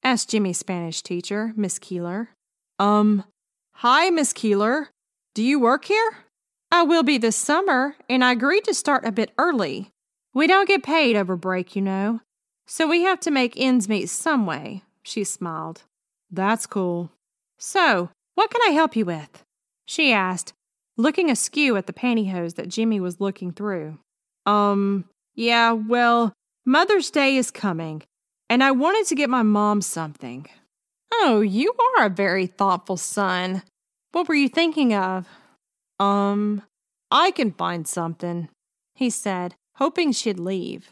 asked 0.04 0.30
Jimmy's 0.30 0.60
Spanish 0.60 1.02
teacher, 1.02 1.52
Miss 1.58 1.78
Keeler. 1.80 2.30
Um, 2.78 3.26
hi, 3.74 4.10
Miss 4.10 4.32
Keeler. 4.32 4.90
Do 5.34 5.44
you 5.44 5.60
work 5.60 5.86
here? 5.86 6.18
I 6.72 6.84
will 6.84 7.04
be 7.04 7.18
this 7.18 7.36
summer, 7.36 7.96
and 8.08 8.24
I 8.24 8.32
agreed 8.32 8.64
to 8.66 8.74
start 8.74 9.04
a 9.06 9.12
bit 9.12 9.32
early. 9.38 9.90
We 10.34 10.48
don't 10.48 10.68
get 10.68 10.84
paid 10.84 11.16
over 11.16 11.36
break, 11.36 11.76
you 11.76 11.82
know, 11.82 12.22
so 12.68 12.88
we 12.88 13.02
have 13.02 13.20
to 13.22 13.32
make 13.32 13.60
ends 13.60 13.90
meet 13.90 14.10
some 14.10 14.46
way, 14.46 14.84
she 15.02 15.24
smiled. 15.24 15.82
That's 16.32 16.68
cool. 16.68 17.12
So, 17.58 18.12
what 18.36 18.52
can 18.52 18.62
I 18.68 18.72
help 18.72 18.96
you 18.96 19.06
with? 19.06 19.44
She 19.86 20.14
asked, 20.14 20.54
looking 21.00 21.32
askew 21.32 21.78
at 21.78 21.88
the 21.88 21.94
pantyhose 21.94 22.56
that 22.56 22.68
Jimmy 22.68 23.00
was 23.00 23.22
looking 23.22 23.54
through. 23.54 23.98
Um, 24.46 25.06
yeah, 25.34 25.72
well, 25.72 26.34
Mother's 26.66 27.10
Day 27.10 27.38
is 27.38 27.52
coming, 27.52 28.04
and 28.50 28.64
I 28.64 28.72
wanted 28.72 29.08
to 29.08 29.16
get 29.16 29.30
my 29.30 29.42
mom 29.42 29.82
something. 29.82 30.46
Oh, 31.14 31.40
you 31.40 31.74
are 31.98 32.06
a 32.06 32.10
very 32.10 32.48
thoughtful 32.48 32.98
son. 32.98 33.64
What 34.12 34.28
were 34.28 34.36
you 34.36 34.50
thinking 34.50 34.94
of? 34.94 35.28
Um, 36.00 36.64
I 37.10 37.32
can 37.32 37.54
find 37.54 37.88
something, 37.88 38.50
he 38.94 39.10
said, 39.10 39.56
hoping 39.76 40.12
she'd 40.12 40.40
leave. 40.40 40.90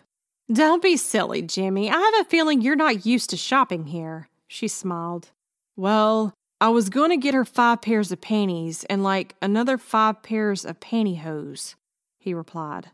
Don't 0.52 0.82
be 0.82 0.96
silly, 0.96 1.41
Jimmy. 1.41 1.91
I 1.91 1.98
have 1.98 2.26
a 2.26 2.30
feeling 2.30 2.62
you're 2.62 2.78
not 2.78 3.06
used 3.06 3.30
to 3.32 3.38
shopping 3.38 3.88
here, 3.88 4.30
she 4.48 4.70
smiled. 4.70 5.32
Well, 5.76 6.34
I 6.60 6.70
was 6.70 6.89
going 6.89 7.12
to 7.12 7.17
get 7.17 7.36
her 7.36 7.46
five 7.46 7.82
pairs 7.82 8.12
of 8.12 8.20
panties 8.20 8.84
and 8.86 9.04
like 9.04 9.36
another 9.41 9.78
five 9.78 10.24
pairs 10.24 10.65
of 10.65 10.80
pantyhose, 10.80 11.76
he 12.17 12.34
replied. 12.34 12.89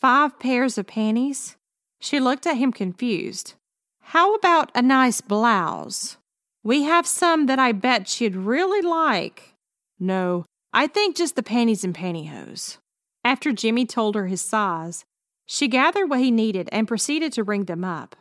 Five 0.00 0.38
pairs 0.38 0.78
of 0.78 0.86
panties? 0.86 1.56
She 2.00 2.20
looked 2.20 2.46
at 2.46 2.56
him 2.56 2.72
confused. 2.72 3.54
How 4.00 4.34
about 4.34 4.70
a 4.74 4.82
nice 4.82 5.20
blouse? 5.20 6.18
We 6.62 6.84
have 6.84 7.06
some 7.06 7.46
that 7.46 7.58
I 7.58 7.72
bet 7.72 8.06
she'd 8.06 8.36
really 8.36 8.80
like. 8.80 9.54
No, 9.98 10.44
I 10.72 10.86
think 10.86 11.16
just 11.16 11.34
the 11.34 11.42
panties 11.42 11.82
and 11.82 11.94
pantyhose. 11.94 12.78
After 13.24 13.52
Jimmy 13.52 13.86
told 13.86 14.14
her 14.14 14.26
his 14.26 14.42
size, 14.42 15.04
she 15.46 15.66
gathered 15.66 16.08
what 16.08 16.20
he 16.20 16.30
needed 16.30 16.68
and 16.70 16.86
proceeded 16.86 17.32
to 17.32 17.42
ring 17.42 17.64
them 17.64 17.84
up. 17.84 18.14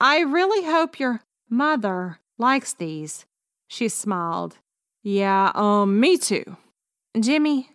I 0.00 0.20
really 0.20 0.64
hope 0.64 0.98
your 0.98 1.20
mother 1.50 2.20
likes 2.38 2.72
these, 2.72 3.26
she 3.68 3.88
smiled. 3.88 4.58
Yeah, 5.02 5.52
um, 5.54 6.00
me 6.00 6.16
too. 6.16 6.56
Jimmy, 7.18 7.70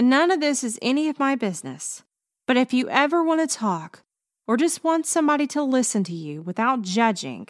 none 0.00 0.30
of 0.30 0.40
this 0.40 0.62
is 0.62 0.78
any 0.82 1.08
of 1.08 1.18
my 1.18 1.34
business. 1.34 2.02
But 2.46 2.56
if 2.56 2.72
you 2.72 2.88
ever 2.90 3.22
want 3.22 3.48
to 3.48 3.56
talk, 3.56 4.02
or 4.46 4.56
just 4.56 4.84
want 4.84 5.06
somebody 5.06 5.46
to 5.48 5.62
listen 5.62 6.04
to 6.04 6.12
you 6.12 6.42
without 6.42 6.82
judging, 6.82 7.48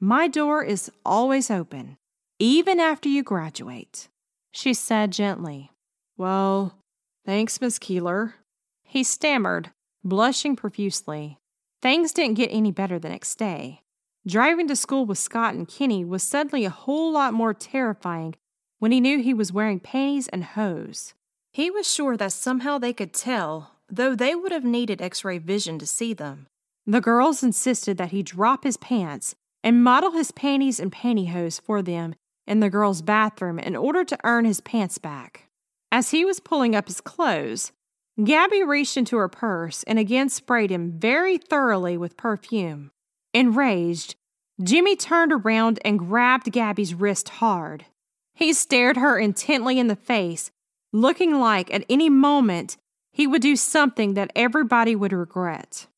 my 0.00 0.28
door 0.28 0.62
is 0.62 0.90
always 1.04 1.50
open, 1.50 1.96
even 2.38 2.78
after 2.78 3.08
you 3.08 3.22
graduate, 3.22 4.08
she 4.52 4.74
said 4.74 5.12
gently. 5.12 5.70
Well, 6.18 6.76
thanks, 7.24 7.60
Miss 7.60 7.78
Keeler. 7.78 8.34
He 8.82 9.02
stammered, 9.02 9.70
blushing 10.04 10.56
profusely. 10.56 11.38
Things 11.80 12.12
didn't 12.12 12.36
get 12.36 12.50
any 12.52 12.70
better 12.70 12.98
the 12.98 13.08
next 13.08 13.36
day. 13.36 13.80
Driving 14.26 14.68
to 14.68 14.76
school 14.76 15.04
with 15.04 15.18
Scott 15.18 15.54
and 15.54 15.68
Kenny 15.68 16.02
was 16.02 16.22
suddenly 16.22 16.64
a 16.64 16.70
whole 16.70 17.12
lot 17.12 17.34
more 17.34 17.52
terrifying 17.52 18.34
when 18.78 18.90
he 18.90 19.00
knew 19.00 19.20
he 19.20 19.34
was 19.34 19.52
wearing 19.52 19.80
panties 19.80 20.28
and 20.28 20.44
hose. 20.44 21.12
He 21.52 21.70
was 21.70 21.92
sure 21.92 22.16
that 22.16 22.32
somehow 22.32 22.78
they 22.78 22.94
could 22.94 23.12
tell, 23.12 23.72
though 23.90 24.14
they 24.14 24.34
would 24.34 24.50
have 24.50 24.64
needed 24.64 25.02
x 25.02 25.24
ray 25.24 25.36
vision 25.36 25.78
to 25.78 25.86
see 25.86 26.14
them. 26.14 26.46
The 26.86 27.02
girls 27.02 27.42
insisted 27.42 27.98
that 27.98 28.12
he 28.12 28.22
drop 28.22 28.64
his 28.64 28.78
pants 28.78 29.34
and 29.62 29.84
model 29.84 30.12
his 30.12 30.30
panties 30.30 30.80
and 30.80 30.90
pantyhose 30.90 31.60
for 31.60 31.82
them 31.82 32.14
in 32.46 32.60
the 32.60 32.70
girls' 32.70 33.02
bathroom 33.02 33.58
in 33.58 33.76
order 33.76 34.04
to 34.04 34.18
earn 34.24 34.46
his 34.46 34.60
pants 34.62 34.96
back. 34.96 35.48
As 35.92 36.12
he 36.12 36.24
was 36.24 36.40
pulling 36.40 36.74
up 36.74 36.88
his 36.88 37.02
clothes, 37.02 37.72
Gabby 38.22 38.62
reached 38.62 38.96
into 38.96 39.18
her 39.18 39.28
purse 39.28 39.82
and 39.82 39.98
again 39.98 40.30
sprayed 40.30 40.70
him 40.70 40.92
very 40.92 41.36
thoroughly 41.36 41.98
with 41.98 42.16
perfume. 42.16 42.90
Enraged, 43.34 44.14
Jimmy 44.62 44.94
turned 44.94 45.32
around 45.32 45.80
and 45.84 45.98
grabbed 45.98 46.52
Gabby's 46.52 46.94
wrist 46.94 47.28
hard. 47.28 47.84
He 48.34 48.52
stared 48.52 48.96
her 48.96 49.18
intently 49.18 49.78
in 49.78 49.88
the 49.88 49.96
face, 49.96 50.52
looking 50.92 51.40
like 51.40 51.74
at 51.74 51.84
any 51.90 52.08
moment 52.08 52.76
he 53.12 53.26
would 53.26 53.42
do 53.42 53.56
something 53.56 54.14
that 54.14 54.30
everybody 54.34 54.94
would 54.94 55.12
regret. 55.12 55.88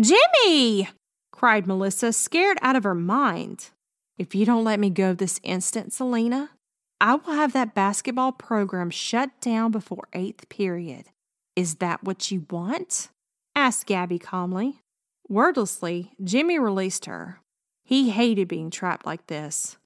Jimmy! 0.00 0.88
cried 1.32 1.66
Melissa, 1.66 2.12
scared 2.12 2.58
out 2.62 2.76
of 2.76 2.84
her 2.84 2.94
mind. 2.94 3.70
If 4.18 4.34
you 4.34 4.46
don't 4.46 4.64
let 4.64 4.80
me 4.80 4.88
go 4.88 5.12
this 5.12 5.38
instant, 5.42 5.92
Selena, 5.92 6.50
I 6.98 7.16
will 7.16 7.34
have 7.34 7.52
that 7.52 7.74
basketball 7.74 8.32
program 8.32 8.88
shut 8.88 9.38
down 9.42 9.70
before 9.70 10.08
eighth 10.14 10.48
period. 10.48 11.06
Is 11.54 11.76
that 11.76 12.02
what 12.02 12.30
you 12.30 12.46
want? 12.50 13.08
asked 13.54 13.86
Gabby 13.86 14.18
calmly. 14.18 14.80
Wordlessly, 15.28 16.12
Jimmy 16.22 16.58
released 16.58 17.06
her. 17.06 17.40
He 17.84 18.10
hated 18.10 18.48
being 18.48 18.70
trapped 18.70 19.06
like 19.06 19.26
this. 19.26 19.76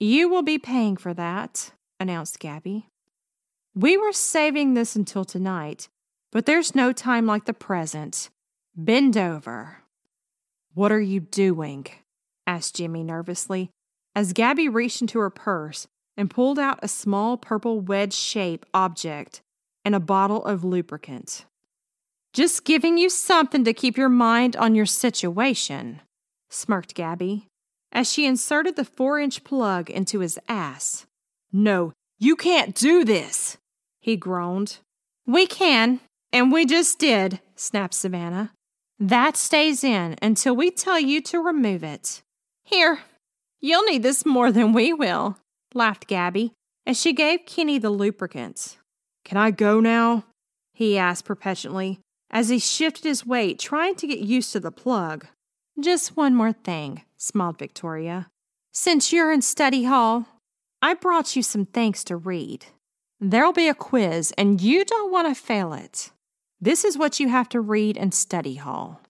You 0.00 0.28
will 0.28 0.42
be 0.42 0.58
paying 0.58 0.96
for 0.96 1.14
that, 1.14 1.72
announced 1.98 2.38
Gabby. 2.38 2.88
We 3.74 3.96
were 3.96 4.12
saving 4.12 4.74
this 4.74 4.96
until 4.96 5.24
tonight, 5.24 5.88
but 6.32 6.46
there's 6.46 6.74
no 6.74 6.92
time 6.92 7.26
like 7.26 7.44
the 7.44 7.52
present. 7.52 8.30
Bend 8.76 9.16
over. 9.16 9.78
What 10.74 10.92
are 10.92 11.00
you 11.00 11.20
doing? 11.20 11.86
asked 12.46 12.76
Jimmy 12.76 13.02
nervously 13.02 13.70
as 14.14 14.32
Gabby 14.32 14.68
reached 14.68 15.00
into 15.00 15.20
her 15.20 15.30
purse 15.30 15.86
and 16.16 16.30
pulled 16.30 16.58
out 16.58 16.80
a 16.82 16.88
small 16.88 17.36
purple 17.36 17.80
wedge 17.80 18.14
shaped 18.14 18.68
object 18.74 19.42
and 19.84 19.94
a 19.94 20.00
bottle 20.00 20.44
of 20.44 20.64
lubricant. 20.64 21.44
Just 22.38 22.64
giving 22.64 22.98
you 22.98 23.10
something 23.10 23.64
to 23.64 23.72
keep 23.72 23.96
your 23.96 24.08
mind 24.08 24.54
on 24.54 24.76
your 24.76 24.86
situation, 24.86 26.02
smirked 26.50 26.94
Gabby 26.94 27.48
as 27.90 28.12
she 28.12 28.26
inserted 28.26 28.76
the 28.76 28.84
four 28.84 29.18
inch 29.18 29.42
plug 29.42 29.90
into 29.90 30.20
his 30.20 30.38
ass. 30.46 31.04
No, 31.52 31.92
you 32.16 32.36
can't 32.36 32.76
do 32.76 33.02
this, 33.02 33.56
he 34.00 34.14
groaned. 34.16 34.78
We 35.26 35.48
can, 35.48 35.98
and 36.32 36.52
we 36.52 36.64
just 36.64 37.00
did, 37.00 37.40
snapped 37.56 37.94
Savannah. 37.94 38.52
That 39.00 39.36
stays 39.36 39.82
in 39.82 40.14
until 40.22 40.54
we 40.54 40.70
tell 40.70 41.00
you 41.00 41.20
to 41.22 41.40
remove 41.40 41.82
it. 41.82 42.22
Here, 42.62 43.00
you'll 43.60 43.82
need 43.82 44.04
this 44.04 44.24
more 44.24 44.52
than 44.52 44.72
we 44.72 44.92
will, 44.92 45.38
laughed 45.74 46.06
Gabby 46.06 46.52
as 46.86 47.00
she 47.00 47.12
gave 47.12 47.46
Kenny 47.46 47.78
the 47.78 47.90
lubricant. 47.90 48.78
Can 49.24 49.36
I 49.36 49.50
go 49.50 49.80
now? 49.80 50.22
he 50.72 50.96
asked 50.96 51.24
perpetually 51.24 51.98
as 52.30 52.48
he 52.48 52.58
shifted 52.58 53.04
his 53.04 53.26
weight, 53.26 53.58
trying 53.58 53.94
to 53.96 54.06
get 54.06 54.18
used 54.18 54.52
to 54.52 54.60
the 54.60 54.70
plug. 54.70 55.26
Just 55.80 56.16
one 56.16 56.34
more 56.34 56.52
thing, 56.52 57.02
smiled 57.16 57.58
Victoria. 57.58 58.28
Since 58.72 59.12
you're 59.12 59.32
in 59.32 59.42
study 59.42 59.84
hall, 59.84 60.26
I 60.82 60.94
brought 60.94 61.34
you 61.34 61.42
some 61.42 61.66
things 61.66 62.04
to 62.04 62.16
read. 62.16 62.66
There'll 63.20 63.52
be 63.52 63.68
a 63.68 63.74
quiz, 63.74 64.32
and 64.38 64.60
you 64.60 64.84
don't 64.84 65.10
want 65.10 65.28
to 65.28 65.34
fail 65.40 65.72
it. 65.72 66.10
This 66.60 66.84
is 66.84 66.98
what 66.98 67.18
you 67.18 67.28
have 67.28 67.48
to 67.50 67.60
read 67.60 67.96
in 67.96 68.12
study 68.12 68.56
hall. 68.56 69.00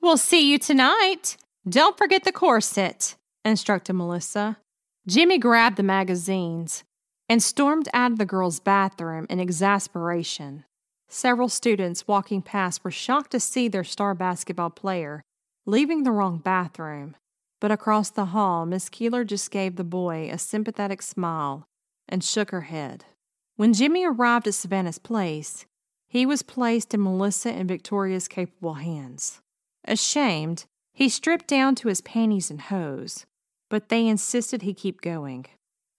We'll 0.00 0.16
see 0.16 0.50
you 0.50 0.58
tonight. 0.58 1.36
Don't 1.68 1.98
forget 1.98 2.24
the 2.24 2.32
corset, 2.32 3.16
instructed 3.44 3.94
Melissa. 3.94 4.58
Jimmy 5.06 5.38
grabbed 5.38 5.76
the 5.76 5.82
magazines 5.82 6.84
and 7.28 7.42
stormed 7.42 7.88
out 7.92 8.12
of 8.12 8.18
the 8.18 8.26
girls' 8.26 8.60
bathroom 8.60 9.26
in 9.28 9.40
exasperation. 9.40 10.64
Several 11.08 11.48
students 11.48 12.06
walking 12.06 12.42
past 12.42 12.84
were 12.84 12.90
shocked 12.90 13.30
to 13.30 13.40
see 13.40 13.68
their 13.68 13.84
star 13.84 14.14
basketball 14.14 14.70
player 14.70 15.22
leaving 15.68 16.02
the 16.02 16.12
wrong 16.12 16.38
bathroom. 16.38 17.14
But 17.60 17.70
across 17.70 18.08
the 18.08 18.26
hall, 18.26 18.64
Miss 18.64 18.88
Keeler 18.88 19.22
just 19.22 19.50
gave 19.50 19.76
the 19.76 19.84
boy 19.84 20.30
a 20.30 20.38
sympathetic 20.38 21.02
smile 21.02 21.64
and 22.08 22.24
shook 22.24 22.50
her 22.50 22.62
head. 22.62 23.04
When 23.56 23.74
Jimmy 23.74 24.06
arrived 24.06 24.48
at 24.48 24.54
Savannah's 24.54 24.98
place, 24.98 25.66
he 26.08 26.24
was 26.24 26.42
placed 26.42 26.94
in 26.94 27.02
Melissa 27.02 27.50
and 27.50 27.68
Victoria's 27.68 28.28
capable 28.28 28.74
hands. 28.74 29.40
Ashamed, 29.84 30.64
he 30.94 31.08
stripped 31.08 31.46
down 31.46 31.74
to 31.76 31.88
his 31.88 32.00
panties 32.00 32.50
and 32.50 32.62
hose, 32.62 33.26
but 33.68 33.90
they 33.90 34.06
insisted 34.06 34.62
he 34.62 34.72
keep 34.72 35.02
going. 35.02 35.46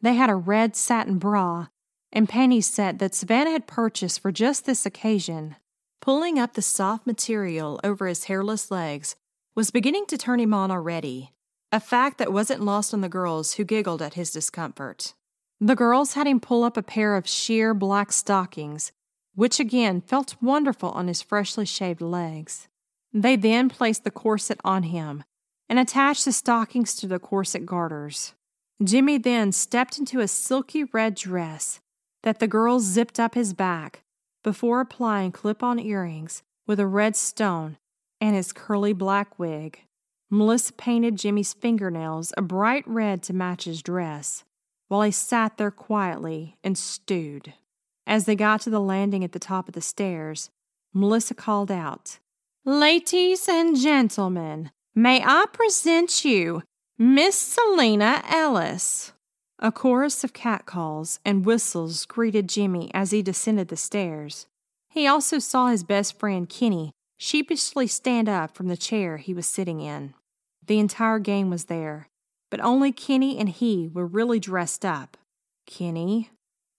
They 0.02 0.15
had 0.15 0.32
a 0.32 0.36
red 0.36 0.76
satin 0.76 1.19
bra 1.19 1.67
and 2.12 2.28
panties 2.28 2.67
set 2.67 3.00
that 3.00 3.15
Savannah 3.15 3.52
had 3.52 3.67
purchased 3.67 4.19
for 4.19 4.32
just 4.32 4.65
this 4.65 4.86
occasion. 4.86 5.56
Pulling 6.02 6.39
up 6.39 6.54
the 6.54 6.62
soft 6.62 7.06
material 7.06 7.80
over 7.84 8.08
his 8.08 8.26
hairless 8.26 8.72
legs 8.72 9.15
was 9.56 9.72
beginning 9.72 10.06
to 10.08 10.17
turn 10.17 10.39
him 10.39 10.54
on 10.54 10.72
already, 10.72 11.32
a 11.72 11.80
fact 11.80 12.17
that 12.17 12.34
wasn't 12.34 12.63
lost 12.63 12.93
on 12.93 13.02
the 13.02 13.10
girls 13.10 13.54
who 13.54 13.63
giggled 13.63 14.02
at 14.02 14.13
his 14.13 14.32
discomfort. 14.32 15.13
The 15.60 15.76
girls 15.76 16.13
had 16.13 16.26
him 16.26 16.39
pull 16.39 16.63
up 16.63 16.78
a 16.78 16.84
pair 16.84 17.15
of 17.15 17.28
sheer 17.28 17.74
black 17.74 18.12
stockings, 18.12 18.91
which 19.36 19.60
again 19.60 20.02
felt 20.02 20.41
wonderful 20.41 20.91
on 20.91 21.08
his 21.08 21.22
freshly 21.22 21.65
shaved 21.65 22.02
legs. 22.02 22.67
They 23.13 23.36
then 23.36 23.69
placed 23.69 24.04
the 24.04 24.12
corset 24.12 24.60
on 24.63 24.84
him 24.84 25.24
and 25.67 25.78
attached 25.78 26.26
the 26.26 26.32
stockings 26.32 26.95
to 26.95 27.08
the 27.08 27.19
corset 27.19 27.65
garters. 27.65 28.34
Jimmy 28.82 29.17
then 29.17 29.52
stepped 29.52 30.00
into 30.00 30.22
a 30.22 30.28
silky 30.28 30.86
red 30.86 31.15
dress 31.15 31.82
that 32.23 32.39
the 32.39 32.47
girls 32.47 32.84
zipped 32.84 33.19
up 33.19 33.36
his 33.36 33.53
back 33.53 34.03
before 34.43 34.82
applying 34.82 35.32
clip 35.32 35.63
on 35.63 35.79
earrings 35.79 36.43
with 36.67 36.79
a 36.79 36.88
red 36.88 37.15
stone 37.15 37.77
and 38.21 38.36
his 38.36 38.51
curly 38.51 38.93
black 38.93 39.39
wig. 39.39 39.82
Melissa 40.29 40.73
painted 40.73 41.17
Jimmy's 41.17 41.53
fingernails 41.53 42.34
a 42.38 42.41
bright 42.41 42.88
red 42.88 43.23
to 43.23 43.34
match 43.34 43.65
his 43.65 43.82
dress 43.82 44.43
while 44.88 45.01
he 45.01 45.12
sat 45.12 45.58
there 45.58 45.71
quietly 45.71 46.58
and 46.63 46.77
stewed. 46.77 47.53
As 48.05 48.25
they 48.25 48.36
got 48.36 48.62
to 48.62 48.69
the 48.69 48.82
landing 48.82 49.23
at 49.23 49.32
the 49.32 49.39
top 49.39 49.67
of 49.67 49.73
the 49.73 49.82
stairs, 49.82 50.49
Melissa 50.93 51.34
called 51.34 51.71
out, 51.71 52.19
Ladies 52.65 53.47
and 53.47 53.77
gentlemen, 53.77 54.71
may 54.93 55.23
I 55.23 55.45
present 55.53 56.25
you 56.25 56.63
Miss 56.97 57.38
Selena 57.38 58.23
Ellis? 58.27 59.13
A 59.62 59.74
chorus 59.74 60.24
of 60.24 60.32
catcalls 60.32 61.19
and 61.26 61.45
whistles 61.45 62.06
greeted 62.06 62.48
Jimmy 62.48 62.89
as 62.93 63.12
he 63.12 63.22
descended 63.22 63.67
the 63.67 63.76
stairs. 63.76 64.48
He 64.89 65.06
also 65.06 65.38
saw 65.38 65.67
his 65.67 65.84
best 65.84 66.17
friend 66.17 66.48
Kenny 66.48 66.93
sheepishly 67.17 67.86
stand 67.86 68.30
up 68.30 68.56
from 68.56 68.69
the 68.69 68.78
chair 68.78 69.17
he 69.17 69.34
was 69.34 69.45
sitting 69.45 69.82
in. 69.82 70.13
The 70.65 70.80
entire 70.80 71.19
gang 71.19 71.50
was 71.50 71.65
there, 71.65 72.08
but 72.50 72.62
only 72.62 72.93
Kenny 72.93 73.38
and 73.38 73.50
he 73.50 73.89
were 73.93 74.06
really 74.06 74.39
dressed 74.39 74.86
up. 74.86 75.17
Kenny? 75.65 76.30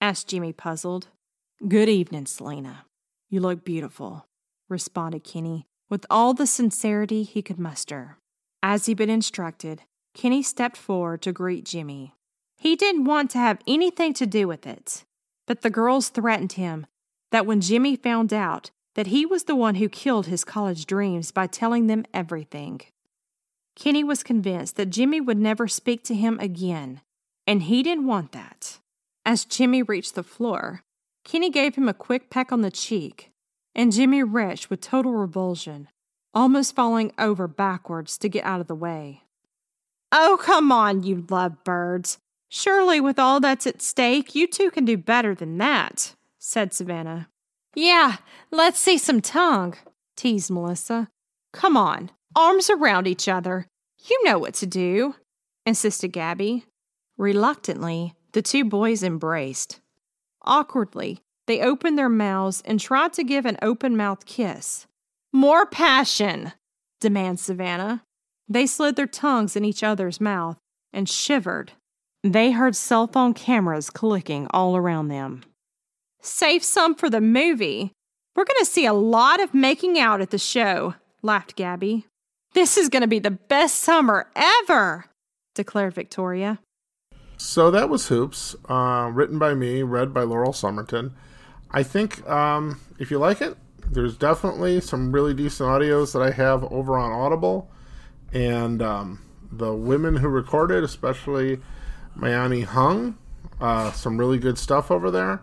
asked 0.01 0.27
Jimmy, 0.27 0.51
puzzled. 0.51 1.09
Good 1.67 1.87
evening, 1.87 2.25
Selena. 2.25 2.85
You 3.29 3.41
look 3.41 3.63
beautiful, 3.63 4.25
responded 4.69 5.23
Kenny 5.23 5.67
with 5.87 6.07
all 6.09 6.33
the 6.33 6.47
sincerity 6.47 7.21
he 7.21 7.43
could 7.43 7.59
muster. 7.59 8.17
As 8.63 8.87
he'd 8.87 8.97
been 8.97 9.11
instructed, 9.11 9.83
Kenny 10.15 10.41
stepped 10.41 10.77
forward 10.77 11.21
to 11.21 11.31
greet 11.31 11.63
Jimmy. 11.63 12.15
He 12.61 12.75
didn't 12.75 13.05
want 13.05 13.31
to 13.31 13.39
have 13.39 13.57
anything 13.65 14.13
to 14.13 14.27
do 14.27 14.47
with 14.47 14.67
it, 14.67 15.03
but 15.47 15.61
the 15.63 15.71
girls 15.71 16.09
threatened 16.09 16.51
him 16.51 16.85
that 17.31 17.47
when 17.47 17.59
Jimmy 17.59 17.95
found 17.95 18.31
out 18.31 18.69
that 18.93 19.07
he 19.07 19.25
was 19.25 19.45
the 19.45 19.55
one 19.55 19.75
who 19.75 19.89
killed 19.89 20.27
his 20.27 20.43
college 20.43 20.85
dreams 20.85 21.31
by 21.31 21.47
telling 21.47 21.87
them 21.87 22.05
everything. 22.13 22.81
Kenny 23.75 24.03
was 24.03 24.21
convinced 24.21 24.75
that 24.75 24.91
Jimmy 24.91 25.19
would 25.19 25.39
never 25.39 25.67
speak 25.67 26.03
to 26.03 26.13
him 26.13 26.37
again, 26.39 27.01
and 27.47 27.63
he 27.63 27.81
didn't 27.81 28.05
want 28.05 28.31
that. 28.33 28.77
As 29.25 29.43
Jimmy 29.43 29.81
reached 29.81 30.13
the 30.13 30.21
floor, 30.21 30.83
Kenny 31.23 31.49
gave 31.49 31.73
him 31.73 31.89
a 31.89 31.95
quick 31.95 32.29
peck 32.29 32.51
on 32.51 32.61
the 32.61 32.69
cheek, 32.69 33.31
and 33.73 33.91
Jimmy 33.91 34.21
retched 34.21 34.69
with 34.69 34.81
total 34.81 35.13
revulsion, 35.13 35.87
almost 36.31 36.75
falling 36.75 37.11
over 37.17 37.47
backwards 37.47 38.19
to 38.19 38.29
get 38.29 38.45
out 38.45 38.61
of 38.61 38.67
the 38.67 38.75
way. 38.75 39.23
Oh, 40.11 40.37
come 40.39 40.71
on, 40.71 41.01
you 41.01 41.25
lovebirds. 41.27 42.19
Surely, 42.53 42.99
with 42.99 43.17
all 43.17 43.39
that's 43.39 43.65
at 43.65 43.81
stake, 43.81 44.35
you 44.35 44.45
two 44.45 44.69
can 44.71 44.83
do 44.83 44.97
better 44.97 45.33
than 45.33 45.57
that, 45.57 46.15
said 46.37 46.73
Savannah. 46.73 47.29
Yeah, 47.75 48.17
let's 48.51 48.77
see 48.77 48.97
some 48.97 49.21
tongue, 49.21 49.75
teased 50.17 50.51
Melissa. 50.51 51.07
Come 51.53 51.77
on, 51.77 52.11
arms 52.35 52.69
around 52.69 53.07
each 53.07 53.29
other. 53.29 53.67
You 54.05 54.21
know 54.25 54.37
what 54.37 54.53
to 54.55 54.65
do, 54.65 55.15
insisted 55.65 56.09
Gabby. 56.09 56.65
Reluctantly, 57.17 58.15
the 58.33 58.41
two 58.41 58.65
boys 58.65 59.01
embraced. 59.01 59.79
Awkwardly, 60.41 61.21
they 61.47 61.61
opened 61.61 61.97
their 61.97 62.09
mouths 62.09 62.61
and 62.65 62.81
tried 62.81 63.13
to 63.13 63.23
give 63.23 63.45
an 63.45 63.59
open 63.61 63.95
mouthed 63.95 64.25
kiss. 64.25 64.87
More 65.31 65.65
passion, 65.65 66.51
demanded 66.99 67.39
Savannah. 67.39 68.03
They 68.49 68.67
slid 68.67 68.97
their 68.97 69.07
tongues 69.07 69.55
in 69.55 69.63
each 69.63 69.83
other's 69.83 70.19
mouth 70.19 70.57
and 70.91 71.07
shivered. 71.07 71.71
They 72.23 72.51
heard 72.51 72.75
cell 72.75 73.07
phone 73.07 73.33
cameras 73.33 73.89
clicking 73.89 74.47
all 74.51 74.77
around 74.77 75.07
them. 75.07 75.43
Save 76.21 76.63
some 76.63 76.93
for 76.93 77.09
the 77.09 77.21
movie. 77.21 77.93
We're 78.35 78.45
going 78.45 78.59
to 78.59 78.65
see 78.65 78.85
a 78.85 78.93
lot 78.93 79.41
of 79.41 79.55
making 79.55 79.97
out 79.97 80.21
at 80.21 80.29
the 80.29 80.37
show, 80.37 80.93
laughed 81.23 81.55
Gabby. 81.55 82.05
This 82.53 82.77
is 82.77 82.89
going 82.89 83.01
to 83.01 83.07
be 83.07 83.17
the 83.17 83.31
best 83.31 83.79
summer 83.79 84.27
ever, 84.35 85.05
declared 85.55 85.95
Victoria. 85.95 86.59
So 87.37 87.71
that 87.71 87.89
was 87.89 88.09
Hoops, 88.09 88.55
uh, 88.69 89.09
written 89.11 89.39
by 89.39 89.55
me, 89.55 89.81
read 89.81 90.13
by 90.13 90.21
Laurel 90.21 90.53
Summerton. 90.53 91.13
I 91.71 91.81
think 91.81 92.27
um, 92.29 92.79
if 92.99 93.09
you 93.09 93.17
like 93.17 93.41
it, 93.41 93.57
there's 93.89 94.15
definitely 94.15 94.79
some 94.79 95.11
really 95.11 95.33
decent 95.33 95.67
audios 95.67 96.13
that 96.13 96.21
I 96.21 96.29
have 96.29 96.63
over 96.65 96.99
on 96.99 97.11
Audible. 97.11 97.71
And 98.31 98.79
um, 98.83 99.23
the 99.51 99.73
women 99.73 100.17
who 100.17 100.27
recorded, 100.27 100.83
especially 100.83 101.59
Mayani 102.17 102.65
Hung, 102.65 103.17
uh, 103.59 103.91
some 103.91 104.17
really 104.17 104.37
good 104.37 104.57
stuff 104.57 104.91
over 104.91 105.11
there. 105.11 105.41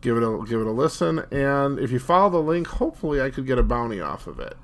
Give 0.00 0.16
it 0.16 0.22
a 0.22 0.44
give 0.46 0.60
it 0.60 0.66
a 0.66 0.70
listen, 0.70 1.20
and 1.30 1.78
if 1.78 1.90
you 1.90 1.98
follow 1.98 2.28
the 2.28 2.38
link, 2.38 2.66
hopefully 2.66 3.22
I 3.22 3.30
could 3.30 3.46
get 3.46 3.58
a 3.58 3.62
bounty 3.62 4.00
off 4.00 4.26
of 4.26 4.38
it. 4.38 4.56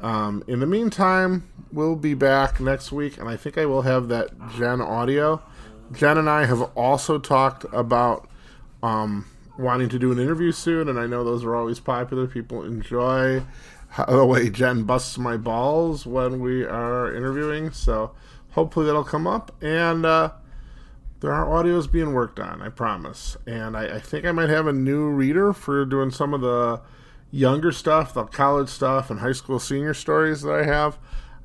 Um, 0.00 0.42
in 0.48 0.58
the 0.58 0.66
meantime, 0.66 1.48
we'll 1.70 1.94
be 1.94 2.14
back 2.14 2.58
next 2.58 2.90
week, 2.90 3.16
and 3.16 3.28
I 3.28 3.36
think 3.36 3.56
I 3.56 3.66
will 3.66 3.82
have 3.82 4.08
that 4.08 4.30
Jen 4.56 4.80
audio. 4.80 5.40
Jen 5.92 6.18
and 6.18 6.28
I 6.28 6.46
have 6.46 6.62
also 6.76 7.18
talked 7.18 7.64
about 7.72 8.28
um, 8.82 9.26
wanting 9.56 9.88
to 9.90 9.98
do 9.98 10.10
an 10.10 10.18
interview 10.18 10.50
soon, 10.50 10.88
and 10.88 10.98
I 10.98 11.06
know 11.06 11.22
those 11.22 11.44
are 11.44 11.54
always 11.54 11.78
popular. 11.78 12.26
People 12.26 12.64
enjoy 12.64 13.44
how, 13.90 14.06
the 14.06 14.26
way 14.26 14.50
Jen 14.50 14.82
busts 14.82 15.18
my 15.18 15.36
balls 15.36 16.06
when 16.06 16.40
we 16.40 16.64
are 16.64 17.14
interviewing, 17.14 17.70
so 17.70 18.12
hopefully 18.50 18.86
that'll 18.86 19.04
come 19.04 19.28
up. 19.28 19.54
And 19.62 20.04
uh, 20.04 20.32
there 21.22 21.32
are 21.32 21.46
audios 21.46 21.90
being 21.90 22.12
worked 22.12 22.40
on, 22.40 22.60
I 22.60 22.68
promise. 22.68 23.36
And 23.46 23.76
I, 23.76 23.96
I 23.96 23.98
think 24.00 24.26
I 24.26 24.32
might 24.32 24.50
have 24.50 24.66
a 24.66 24.72
new 24.72 25.08
reader 25.08 25.52
for 25.52 25.84
doing 25.84 26.10
some 26.10 26.34
of 26.34 26.40
the 26.40 26.82
younger 27.30 27.70
stuff, 27.72 28.12
the 28.12 28.24
college 28.24 28.68
stuff, 28.68 29.08
and 29.08 29.20
high 29.20 29.32
school 29.32 29.60
senior 29.60 29.94
stories 29.94 30.42
that 30.42 30.52
I 30.52 30.64
have, 30.64 30.98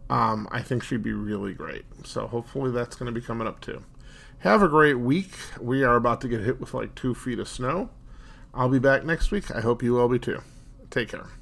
um, 0.10 0.48
I 0.52 0.62
think 0.62 0.84
she'd 0.84 1.04
be 1.04 1.14
really 1.14 1.54
great. 1.54 1.86
So 2.04 2.28
hopefully 2.28 2.72
that's 2.72 2.96
going 2.96 3.14
to 3.14 3.18
be 3.18 3.26
coming 3.26 3.48
up 3.48 3.62
too. 3.62 3.84
Have 4.40 4.64
a 4.64 4.68
great 4.68 4.96
week. 4.96 5.32
We 5.62 5.84
are 5.84 5.96
about 5.96 6.22
to 6.22 6.28
get 6.28 6.42
hit 6.42 6.60
with 6.60 6.74
like 6.74 6.96
two 6.96 7.14
feet 7.14 7.40
of 7.40 7.48
snow. 7.48 7.90
I'll 8.54 8.70
be 8.70 8.80
back 8.80 9.06
next 9.06 9.30
week. 9.30 9.52
I 9.52 9.62
hope 9.62 9.84
you 9.84 9.94
will 9.94 10.10
be 10.10 10.20
too. 10.20 10.42
Take 10.90 11.10
care. 11.10 11.37